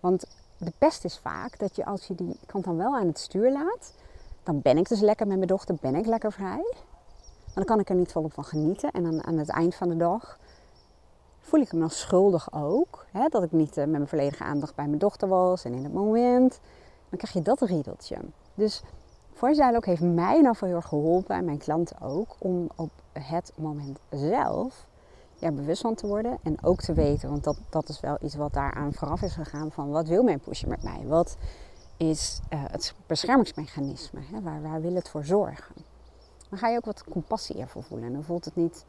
Want 0.00 0.26
de 0.58 0.72
pest 0.78 1.04
is 1.04 1.18
vaak 1.18 1.58
dat 1.58 1.76
je 1.76 1.84
als 1.84 2.06
je 2.06 2.14
die 2.14 2.38
kant 2.46 2.64
dan 2.64 2.76
wel 2.76 2.96
aan 2.96 3.06
het 3.06 3.18
stuur 3.18 3.52
laat, 3.52 3.92
dan 4.42 4.60
ben 4.60 4.78
ik 4.78 4.88
dus 4.88 5.00
lekker 5.00 5.26
met 5.26 5.36
mijn 5.36 5.48
dochter, 5.48 5.76
ben 5.80 5.94
ik 5.94 6.06
lekker 6.06 6.32
vrij. 6.32 6.74
Maar 7.44 7.54
dan 7.54 7.64
kan 7.64 7.80
ik 7.80 7.88
er 7.88 7.94
niet 7.94 8.12
volop 8.12 8.32
van 8.32 8.44
genieten. 8.44 8.90
En 8.90 9.02
dan 9.02 9.24
aan 9.24 9.38
het 9.38 9.48
eind 9.48 9.74
van 9.74 9.88
de 9.88 9.96
dag 9.96 10.38
voel 11.46 11.60
ik 11.60 11.72
me 11.72 11.78
nog 11.78 11.92
schuldig 11.92 12.52
ook. 12.52 13.06
Hè, 13.10 13.28
dat 13.28 13.42
ik 13.42 13.52
niet 13.52 13.76
uh, 13.76 13.84
met 13.84 13.88
mijn 13.88 14.08
volledige 14.08 14.44
aandacht 14.44 14.74
bij 14.74 14.86
mijn 14.86 14.98
dochter 14.98 15.28
was 15.28 15.64
en 15.64 15.72
in 15.72 15.84
het 15.84 15.92
moment. 15.92 16.60
Dan 17.08 17.18
krijg 17.18 17.32
je 17.32 17.42
dat 17.42 17.60
riedeltje. 17.60 18.16
Dus 18.54 18.82
ook 19.74 19.86
heeft 19.86 20.02
mij 20.02 20.40
nou 20.40 20.56
veel 20.56 20.68
heel 20.68 20.76
erg 20.76 20.88
geholpen 20.88 21.36
en 21.36 21.44
mijn 21.44 21.58
klanten 21.58 22.00
ook. 22.00 22.36
Om 22.38 22.68
op 22.76 22.90
het 23.12 23.52
moment 23.56 23.98
zelf 24.10 24.86
er 25.38 25.54
bewust 25.54 25.80
van 25.80 25.94
te 25.94 26.06
worden. 26.06 26.38
En 26.42 26.62
ook 26.62 26.80
te 26.80 26.92
weten, 26.92 27.30
want 27.30 27.44
dat, 27.44 27.58
dat 27.70 27.88
is 27.88 28.00
wel 28.00 28.18
iets 28.20 28.34
wat 28.34 28.52
daaraan 28.52 28.92
vooraf 28.92 29.22
is 29.22 29.32
gegaan. 29.32 29.72
Van 29.72 29.90
wat 29.90 30.08
wil 30.08 30.22
mijn 30.22 30.40
pusher 30.40 30.68
met 30.68 30.82
mij? 30.82 31.00
Wat 31.06 31.36
is 31.96 32.40
uh, 32.52 32.64
het 32.66 32.94
beschermingsmechanisme? 33.06 34.20
Hè? 34.32 34.42
Waar, 34.42 34.62
waar 34.62 34.80
wil 34.80 34.94
het 34.94 35.08
voor 35.08 35.24
zorgen? 35.24 35.74
Dan 36.48 36.58
ga 36.58 36.68
je 36.68 36.76
ook 36.76 36.84
wat 36.84 37.04
compassie 37.04 37.58
ervoor 37.58 37.82
voelen. 37.82 38.06
En 38.06 38.12
dan 38.12 38.24
voelt 38.24 38.44
het 38.44 38.56
niet 38.56 38.84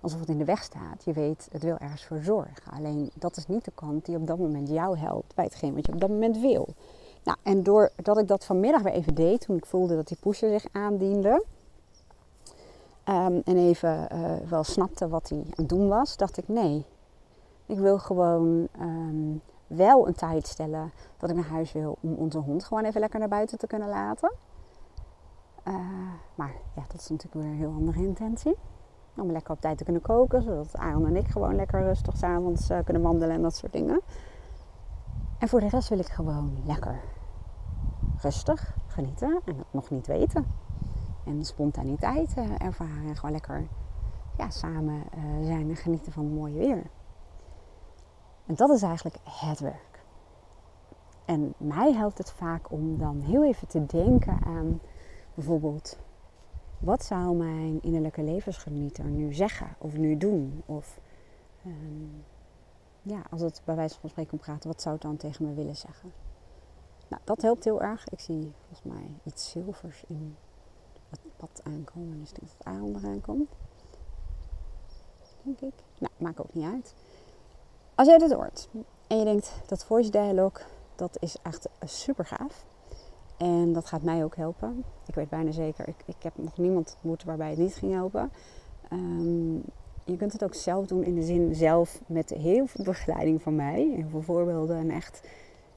alsof 0.00 0.20
het 0.20 0.28
in 0.28 0.38
de 0.38 0.44
weg 0.44 0.62
staat. 0.62 1.04
Je 1.04 1.12
weet, 1.12 1.48
het 1.50 1.62
wil 1.62 1.78
ergens 1.78 2.04
voor 2.04 2.22
zorgen. 2.22 2.72
Alleen 2.72 3.10
dat 3.14 3.36
is 3.36 3.46
niet 3.46 3.64
de 3.64 3.72
kant 3.74 4.04
die 4.04 4.16
op 4.16 4.26
dat 4.26 4.38
moment 4.38 4.68
jou 4.68 4.98
helpt 4.98 5.34
bij 5.34 5.44
hetgeen 5.44 5.74
wat 5.74 5.86
je 5.86 5.92
op 5.92 6.00
dat 6.00 6.10
moment 6.10 6.40
wil. 6.40 6.68
Nou, 7.24 7.38
en 7.42 7.62
doordat 7.62 8.18
ik 8.18 8.28
dat 8.28 8.44
vanmiddag 8.44 8.82
weer 8.82 8.92
even 8.92 9.14
deed, 9.14 9.40
toen 9.40 9.56
ik 9.56 9.66
voelde 9.66 9.94
dat 9.94 10.08
die 10.08 10.16
pusher 10.20 10.50
zich 10.60 10.72
aandiende. 10.72 11.44
Um, 13.04 13.42
en 13.44 13.56
even 13.56 14.08
uh, 14.12 14.48
wel 14.48 14.64
snapte 14.64 15.08
wat 15.08 15.28
hij 15.28 15.38
aan 15.38 15.52
het 15.54 15.68
doen 15.68 15.88
was, 15.88 16.16
dacht 16.16 16.36
ik 16.36 16.48
nee. 16.48 16.86
Ik 17.66 17.78
wil 17.78 17.98
gewoon 17.98 18.68
um, 18.80 19.40
wel 19.66 20.06
een 20.06 20.14
tijd 20.14 20.46
stellen 20.46 20.92
dat 21.16 21.30
ik 21.30 21.36
naar 21.36 21.48
huis 21.48 21.72
wil 21.72 21.96
om 22.00 22.14
onze 22.14 22.38
hond 22.38 22.64
gewoon 22.64 22.84
even 22.84 23.00
lekker 23.00 23.18
naar 23.18 23.28
buiten 23.28 23.58
te 23.58 23.66
kunnen 23.66 23.88
laten. 23.88 24.32
Uh, 25.64 25.74
maar 26.34 26.54
ja, 26.74 26.84
dat 26.88 27.00
is 27.00 27.08
natuurlijk 27.08 27.34
weer 27.34 27.52
een 27.52 27.58
heel 27.58 27.74
andere 27.76 28.02
intentie. 28.02 28.56
Om 29.20 29.30
lekker 29.30 29.52
op 29.52 29.60
tijd 29.60 29.78
te 29.78 29.84
kunnen 29.84 30.02
koken, 30.02 30.42
zodat 30.42 30.76
Aaron 30.76 31.06
en 31.06 31.16
ik 31.16 31.28
gewoon 31.28 31.54
lekker 31.54 31.82
rustig 31.82 32.16
s'avonds 32.16 32.70
uh, 32.70 32.78
kunnen 32.84 33.02
wandelen 33.02 33.34
en 33.34 33.42
dat 33.42 33.56
soort 33.56 33.72
dingen. 33.72 34.00
En 35.38 35.48
voor 35.48 35.60
de 35.60 35.68
rest 35.68 35.88
wil 35.88 35.98
ik 35.98 36.08
gewoon 36.08 36.58
lekker 36.64 37.00
rustig 38.20 38.76
genieten 38.86 39.40
en 39.44 39.58
het 39.58 39.66
nog 39.70 39.90
niet 39.90 40.06
weten. 40.06 40.46
En 41.24 41.44
spontaniteit 41.44 42.34
ervaren 42.58 43.08
en 43.08 43.16
gewoon 43.16 43.32
lekker 43.32 43.66
ja, 44.36 44.50
samen 44.50 45.02
uh, 45.16 45.46
zijn 45.46 45.68
en 45.68 45.76
genieten 45.76 46.12
van 46.12 46.24
het 46.24 46.34
mooie 46.34 46.58
weer. 46.58 46.82
En 48.46 48.54
dat 48.54 48.70
is 48.70 48.82
eigenlijk 48.82 49.16
het 49.24 49.60
werk. 49.60 50.04
En 51.24 51.54
mij 51.56 51.92
helpt 51.92 52.18
het 52.18 52.30
vaak 52.30 52.72
om 52.72 52.98
dan 52.98 53.20
heel 53.20 53.44
even 53.44 53.68
te 53.68 53.86
denken 53.86 54.38
aan 54.44 54.80
bijvoorbeeld, 55.34 55.98
wat 56.78 57.04
zou 57.04 57.36
mijn 57.36 57.82
innerlijke 57.82 58.22
levensgenieter 58.22 59.04
nu 59.04 59.32
zeggen 59.32 59.76
of 59.78 59.96
nu 59.96 60.16
doen? 60.16 60.62
Of 60.66 61.00
ehm, 61.64 62.06
ja, 63.02 63.22
als 63.30 63.40
het 63.40 63.62
bij 63.64 63.76
wijze 63.76 64.00
van 64.00 64.08
spreken 64.08 64.32
om 64.32 64.40
gaat, 64.40 64.64
wat 64.64 64.82
zou 64.82 64.94
het 64.94 65.02
dan 65.02 65.16
tegen 65.16 65.46
me 65.46 65.54
willen 65.54 65.76
zeggen? 65.76 66.12
Nou, 67.08 67.22
dat 67.24 67.42
helpt 67.42 67.64
heel 67.64 67.82
erg. 67.82 68.08
Ik 68.08 68.20
zie 68.20 68.52
volgens 68.60 68.82
mij 68.82 69.10
iets 69.24 69.50
zilvers 69.50 70.04
in 70.06 70.36
het 71.10 71.20
pad 71.36 71.60
aankomen. 71.62 72.18
Dus 72.20 72.30
ik 72.30 72.40
denk 72.40 72.50
dat 72.50 72.58
het 72.58 72.66
Aaron 72.66 72.96
eraan 72.96 73.20
komt. 73.20 73.50
Denk 75.42 75.60
ik. 75.60 75.82
Nou, 75.98 76.12
maakt 76.16 76.40
ook 76.40 76.54
niet 76.54 76.72
uit. 76.72 76.94
Als 77.94 78.08
jij 78.08 78.18
dit 78.18 78.32
hoort 78.32 78.68
en 79.06 79.18
je 79.18 79.24
denkt 79.24 79.52
dat 79.66 79.84
voice 79.84 80.10
dialogue, 80.10 80.64
dat 80.94 81.16
is 81.20 81.36
echt 81.42 81.68
super 81.84 82.26
gaaf. 82.26 82.66
En 83.38 83.72
dat 83.72 83.86
gaat 83.86 84.02
mij 84.02 84.24
ook 84.24 84.36
helpen. 84.36 84.84
Ik 85.06 85.14
weet 85.14 85.28
bijna 85.28 85.50
zeker, 85.50 85.88
ik, 85.88 86.02
ik 86.04 86.22
heb 86.22 86.32
nog 86.36 86.58
niemand 86.58 86.92
ontmoet 86.94 87.24
waarbij 87.24 87.50
het 87.50 87.58
niet 87.58 87.74
ging 87.74 87.92
helpen. 87.92 88.30
Ehm, 88.88 89.54
je 90.04 90.16
kunt 90.16 90.32
het 90.32 90.44
ook 90.44 90.54
zelf 90.54 90.86
doen 90.86 91.04
in 91.04 91.14
de 91.14 91.22
zin 91.22 91.54
zelf 91.54 92.00
met 92.06 92.30
heel 92.30 92.66
veel 92.66 92.84
begeleiding 92.84 93.42
van 93.42 93.56
mij. 93.56 93.92
Heel 93.94 94.08
veel 94.08 94.22
voorbeelden 94.22 94.76
en 94.76 94.90
echt 94.90 95.28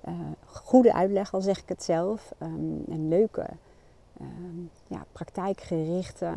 uh, 0.08 0.14
goede 0.46 0.94
uitleg, 0.94 1.34
al 1.34 1.42
zeg 1.42 1.62
ik 1.62 1.70
het 1.70 1.84
zelf. 1.84 2.34
Um, 2.40 2.84
en 2.90 3.08
leuke, 3.08 3.48
um, 4.22 4.70
ja, 4.88 5.06
praktijkgerichte 5.12 6.32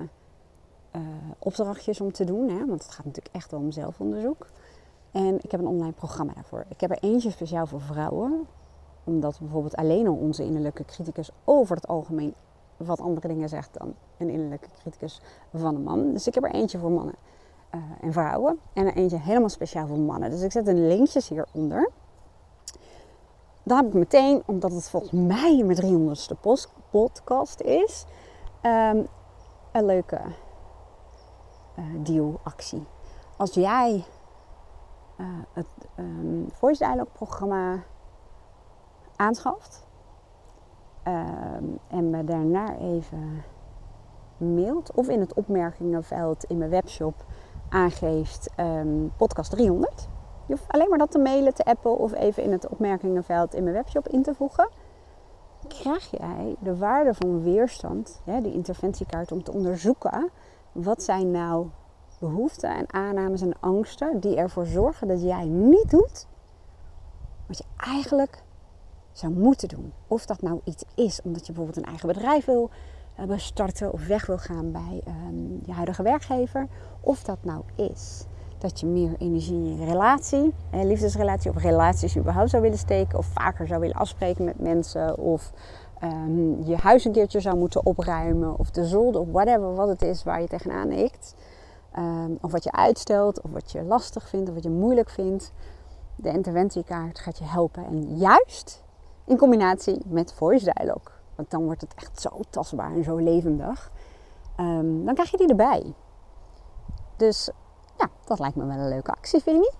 uh, 0.96 1.02
opdrachtjes 1.38 2.00
om 2.00 2.12
te 2.12 2.24
doen. 2.24 2.48
Hè? 2.48 2.66
Want 2.66 2.82
het 2.82 2.92
gaat 2.92 3.04
natuurlijk 3.04 3.34
echt 3.34 3.50
wel 3.50 3.60
om 3.60 3.70
zelfonderzoek. 3.70 4.46
En 5.10 5.38
ik 5.42 5.50
heb 5.50 5.60
een 5.60 5.66
online 5.66 5.92
programma 5.92 6.32
daarvoor. 6.32 6.64
Ik 6.68 6.80
heb 6.80 6.90
er 6.90 6.98
eentje 7.00 7.30
speciaal 7.30 7.66
voor 7.66 7.80
vrouwen. 7.80 8.46
Omdat 9.04 9.38
bijvoorbeeld 9.40 9.76
alleen 9.76 10.06
al 10.06 10.14
onze 10.14 10.44
innerlijke 10.44 10.84
criticus 10.84 11.30
over 11.44 11.76
het 11.76 11.88
algemeen 11.88 12.34
wat 12.76 13.00
andere 13.00 13.28
dingen 13.28 13.48
zegt 13.48 13.70
dan 13.78 13.94
een 14.18 14.28
innerlijke 14.28 14.68
criticus 14.78 15.20
van 15.54 15.74
een 15.74 15.82
man. 15.82 16.12
Dus 16.12 16.26
ik 16.26 16.34
heb 16.34 16.44
er 16.44 16.50
eentje 16.50 16.78
voor 16.78 16.90
mannen 16.90 17.14
uh, 17.74 17.80
en 18.00 18.12
vrouwen. 18.12 18.58
En 18.72 18.86
er 18.86 18.96
eentje 18.96 19.18
helemaal 19.18 19.48
speciaal 19.48 19.86
voor 19.86 19.98
mannen. 19.98 20.30
Dus 20.30 20.42
ik 20.42 20.52
zet 20.52 20.64
de 20.64 20.74
linkjes 20.74 21.28
hieronder. 21.28 21.90
Dan 23.62 23.76
heb 23.76 23.86
ik 23.86 23.94
meteen, 23.94 24.42
omdat 24.46 24.72
het 24.72 24.88
volgens 24.88 25.12
mij 25.12 25.62
mijn 25.64 26.16
300ste 26.16 26.40
podcast 26.90 27.60
is, 27.60 28.04
um, 28.62 29.06
een 29.72 29.86
leuke 29.86 30.20
uh, 31.78 31.84
dealactie. 31.98 32.86
Als 33.36 33.54
jij 33.54 34.04
uh, 35.16 35.26
het 35.52 35.66
um, 35.98 36.48
Voice 36.52 36.84
Dialogue 36.84 37.12
programma 37.12 37.82
aanschaft 39.16 39.86
um, 41.06 41.78
en 41.88 42.10
me 42.10 42.24
daarna 42.24 42.76
even 42.76 43.44
mailt 44.36 44.92
of 44.94 45.08
in 45.08 45.20
het 45.20 45.34
opmerkingenveld 45.34 46.44
in 46.44 46.58
mijn 46.58 46.70
webshop 46.70 47.24
aangeeft 47.68 48.50
um, 48.60 49.12
podcast 49.16 49.50
300. 49.50 50.08
Je 50.46 50.54
hoeft 50.54 50.72
alleen 50.72 50.88
maar 50.88 50.98
dat 50.98 51.10
te 51.10 51.18
mailen, 51.18 51.54
te 51.54 51.64
appen 51.64 51.98
of 51.98 52.12
even 52.12 52.42
in 52.42 52.52
het 52.52 52.68
opmerkingenveld 52.68 53.54
in 53.54 53.62
mijn 53.62 53.74
webshop 53.74 54.08
in 54.08 54.22
te 54.22 54.34
voegen. 54.34 54.68
Krijg 55.68 56.10
jij 56.10 56.56
de 56.60 56.76
waarde 56.76 57.14
van 57.14 57.42
weerstand, 57.42 58.22
ja, 58.24 58.40
die 58.40 58.52
interventiekaart, 58.52 59.32
om 59.32 59.42
te 59.42 59.52
onderzoeken 59.52 60.30
wat 60.72 61.02
zijn 61.02 61.30
nou 61.30 61.66
behoeften 62.18 62.76
en 62.76 62.92
aannames 62.92 63.40
en 63.40 63.60
angsten 63.60 64.20
die 64.20 64.36
ervoor 64.36 64.66
zorgen 64.66 65.08
dat 65.08 65.22
jij 65.22 65.44
niet 65.44 65.90
doet 65.90 66.26
wat 67.46 67.58
je 67.58 67.64
eigenlijk 67.76 68.42
zou 69.14 69.32
moeten 69.32 69.68
doen. 69.68 69.92
Of 70.08 70.26
dat 70.26 70.42
nou 70.42 70.60
iets 70.64 70.84
is 70.94 71.22
omdat 71.22 71.46
je 71.46 71.52
bijvoorbeeld 71.52 71.76
een 71.76 71.90
eigen 71.90 72.08
bedrijf 72.08 72.44
wil 72.44 72.70
uh, 73.20 73.38
starten 73.38 73.92
of 73.92 74.06
weg 74.06 74.26
wil 74.26 74.38
gaan 74.38 74.72
bij 74.72 75.02
um, 75.06 75.60
je 75.64 75.72
huidige 75.72 76.02
werkgever. 76.02 76.66
Of 77.00 77.22
dat 77.22 77.38
nou 77.42 77.62
is 77.76 78.26
dat 78.58 78.80
je 78.80 78.86
meer 78.86 79.14
energie 79.18 79.54
in 79.54 79.76
je 79.76 79.84
relatie, 79.84 80.54
een 80.70 80.86
liefdesrelatie 80.86 81.50
of 81.50 81.62
relaties 81.62 82.16
überhaupt 82.16 82.50
zou 82.50 82.62
willen 82.62 82.78
steken. 82.78 83.18
Of 83.18 83.26
vaker 83.26 83.66
zou 83.66 83.80
willen 83.80 83.96
afspreken 83.96 84.44
met 84.44 84.60
mensen. 84.60 85.18
Of 85.18 85.52
um, 86.02 86.62
je 86.62 86.76
huis 86.76 87.04
een 87.04 87.12
keertje 87.12 87.40
zou 87.40 87.56
moeten 87.56 87.86
opruimen. 87.86 88.58
Of 88.58 88.70
de 88.70 88.84
zolder 88.84 89.20
of 89.20 89.28
whatever 89.30 89.74
wat 89.74 89.88
het 89.88 90.02
is 90.02 90.22
waar 90.22 90.40
je 90.40 90.48
tegenaan 90.48 90.90
hikt. 90.90 91.34
Um, 91.98 92.38
of 92.40 92.52
wat 92.52 92.64
je 92.64 92.72
uitstelt, 92.72 93.40
of 93.40 93.50
wat 93.50 93.72
je 93.72 93.82
lastig 93.82 94.28
vindt, 94.28 94.48
of 94.48 94.54
wat 94.54 94.64
je 94.64 94.70
moeilijk 94.70 95.10
vindt. 95.10 95.52
De 96.16 96.28
interventiekaart 96.28 97.18
gaat 97.18 97.38
je 97.38 97.44
helpen. 97.44 97.86
En 97.86 98.16
juist 98.16 98.83
in 99.24 99.36
combinatie 99.36 100.02
met 100.06 100.32
voice 100.32 100.72
dialogue. 100.72 101.12
Want 101.34 101.50
dan 101.50 101.64
wordt 101.64 101.80
het 101.80 101.94
echt 101.94 102.20
zo 102.20 102.30
tastbaar 102.50 102.92
en 102.92 103.04
zo 103.04 103.16
levendig. 103.16 103.92
Um, 104.60 105.04
dan 105.04 105.14
krijg 105.14 105.30
je 105.30 105.36
die 105.36 105.48
erbij. 105.48 105.94
Dus 107.16 107.50
ja, 107.98 108.08
dat 108.24 108.38
lijkt 108.38 108.56
me 108.56 108.66
wel 108.66 108.76
een 108.76 108.88
leuke 108.88 109.10
actie, 109.10 109.42
vind 109.42 109.56
je 109.56 109.62
niet? 109.62 109.76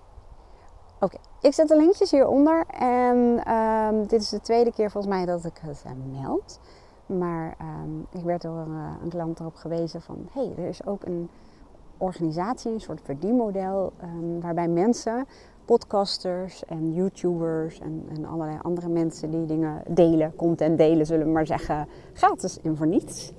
Oké, 0.99 1.17
ik 1.41 1.53
zet 1.53 1.67
de 1.67 1.75
linkjes 1.77 2.11
hieronder. 2.11 2.65
En 2.67 3.51
um, 3.53 4.07
dit 4.07 4.21
is 4.21 4.29
de 4.29 4.41
tweede 4.41 4.71
keer 4.71 4.91
volgens 4.91 5.13
mij 5.13 5.25
dat 5.25 5.45
ik 5.45 5.57
het 5.61 5.83
meld. 6.11 6.59
Maar 7.05 7.55
um, 7.61 8.07
ik 8.11 8.23
werd 8.23 8.41
door 8.41 8.67
uh, 8.67 8.91
een 9.03 9.09
klant 9.09 9.39
erop 9.39 9.55
gewezen 9.55 10.01
van... 10.01 10.27
hé, 10.31 10.45
hey, 10.45 10.53
er 10.57 10.69
is 10.69 10.85
ook 10.85 11.05
een 11.05 11.29
organisatie, 11.97 12.71
een 12.71 12.81
soort 12.81 13.01
verdienmodel... 13.03 13.93
Waarbij 14.39 14.67
mensen, 14.67 15.27
podcasters 15.65 16.65
en 16.65 16.93
YouTubers 16.93 17.79
en, 17.79 18.05
en 18.15 18.25
allerlei 18.25 18.59
andere 18.61 18.89
mensen... 18.89 19.31
die 19.31 19.45
dingen 19.45 19.83
delen, 19.87 20.35
content 20.35 20.77
delen, 20.77 21.05
zullen 21.05 21.25
we 21.25 21.31
maar 21.31 21.47
zeggen... 21.47 21.87
gratis 22.13 22.61
en 22.61 22.77
voor 22.77 22.87
niets, 22.87 23.31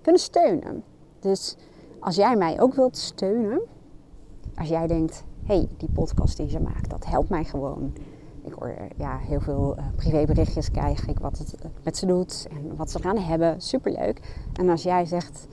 kunnen 0.00 0.20
steunen. 0.20 0.82
Dus 1.20 1.56
als 2.00 2.16
jij 2.16 2.36
mij 2.36 2.60
ook 2.60 2.74
wilt 2.74 2.96
steunen, 2.96 3.60
als 4.54 4.68
jij 4.68 4.86
denkt, 4.86 5.24
hé, 5.44 5.54
hey, 5.56 5.68
die 5.76 5.88
podcast 5.94 6.36
die 6.36 6.48
ze 6.48 6.60
maakt, 6.60 6.90
dat 6.90 7.06
helpt 7.06 7.28
mij 7.28 7.44
gewoon. 7.44 7.92
Ik 8.42 8.52
hoor 8.52 8.74
ja, 8.96 9.18
heel 9.18 9.40
veel 9.40 9.76
uh, 9.78 9.84
privéberichtjes 9.96 10.70
krijg 10.70 11.08
ik 11.08 11.18
wat 11.18 11.38
het 11.38 11.54
met 11.82 11.96
ze 11.96 12.06
doet 12.06 12.46
en 12.50 12.76
wat 12.76 12.90
ze 12.90 12.98
gaan 12.98 13.18
hebben. 13.18 13.60
Superleuk. 13.60 14.20
En 14.52 14.68
als 14.68 14.82
jij 14.82 15.04
zegt, 15.04 15.46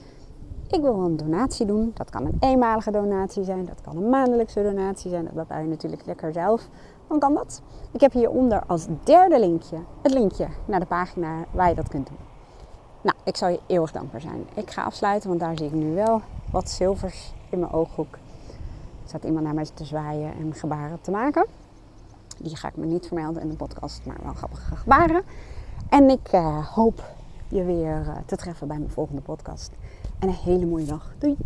ik 0.68 0.80
wil 0.80 0.94
een 0.94 1.16
donatie 1.16 1.66
doen. 1.66 1.90
Dat 1.94 2.10
kan 2.10 2.26
een 2.26 2.36
eenmalige 2.40 2.90
donatie 2.90 3.44
zijn, 3.44 3.64
dat 3.64 3.80
kan 3.80 3.96
een 3.96 4.08
maandelijkse 4.08 4.62
donatie 4.62 5.10
zijn. 5.10 5.24
Dat 5.24 5.34
bepaal 5.34 5.60
je 5.60 5.68
natuurlijk 5.68 6.06
lekker 6.06 6.32
zelf. 6.32 6.68
Dan 7.06 7.18
kan 7.18 7.34
dat. 7.34 7.62
Ik 7.92 8.00
heb 8.00 8.12
hieronder 8.12 8.62
als 8.66 8.86
derde 9.04 9.38
linkje 9.38 9.76
het 10.02 10.12
linkje 10.12 10.48
naar 10.64 10.80
de 10.80 10.86
pagina 10.86 11.44
waar 11.50 11.68
je 11.68 11.74
dat 11.74 11.88
kunt 11.88 12.06
doen. 12.06 12.18
Nou, 13.00 13.16
ik 13.24 13.36
zou 13.36 13.52
je 13.52 13.60
eeuwig 13.66 13.92
dankbaar 13.92 14.20
zijn. 14.20 14.46
Ik 14.54 14.70
ga 14.70 14.82
afsluiten, 14.82 15.28
want 15.28 15.40
daar 15.40 15.56
zie 15.56 15.66
ik 15.66 15.72
nu 15.72 15.94
wel 15.94 16.20
wat 16.50 16.70
zilvers 16.70 17.34
in 17.50 17.58
mijn 17.58 17.72
ooghoek. 17.72 18.12
Er 19.02 19.08
staat 19.08 19.24
iemand 19.24 19.44
naar 19.44 19.54
mij 19.54 19.66
te 19.74 19.84
zwaaien 19.84 20.32
en 20.38 20.54
gebaren 20.54 21.00
te 21.00 21.10
maken. 21.10 21.46
Die 22.38 22.56
ga 22.56 22.68
ik 22.68 22.76
me 22.76 22.86
niet 22.86 23.06
vermelden 23.06 23.42
in 23.42 23.48
de 23.48 23.56
podcast, 23.56 24.06
maar 24.06 24.16
wel 24.22 24.32
grappige 24.32 24.76
gebaren. 24.76 25.22
En 25.88 26.10
ik 26.10 26.32
uh, 26.32 26.66
hoop 26.66 27.02
je 27.48 27.64
weer 27.64 28.00
uh, 28.06 28.16
te 28.26 28.36
treffen 28.36 28.68
bij 28.68 28.78
mijn 28.78 28.90
volgende 28.90 29.20
podcast. 29.20 29.70
En 30.18 30.28
een 30.28 30.34
hele 30.34 30.66
mooie 30.66 30.84
dag. 30.84 31.14
Doei! 31.18 31.36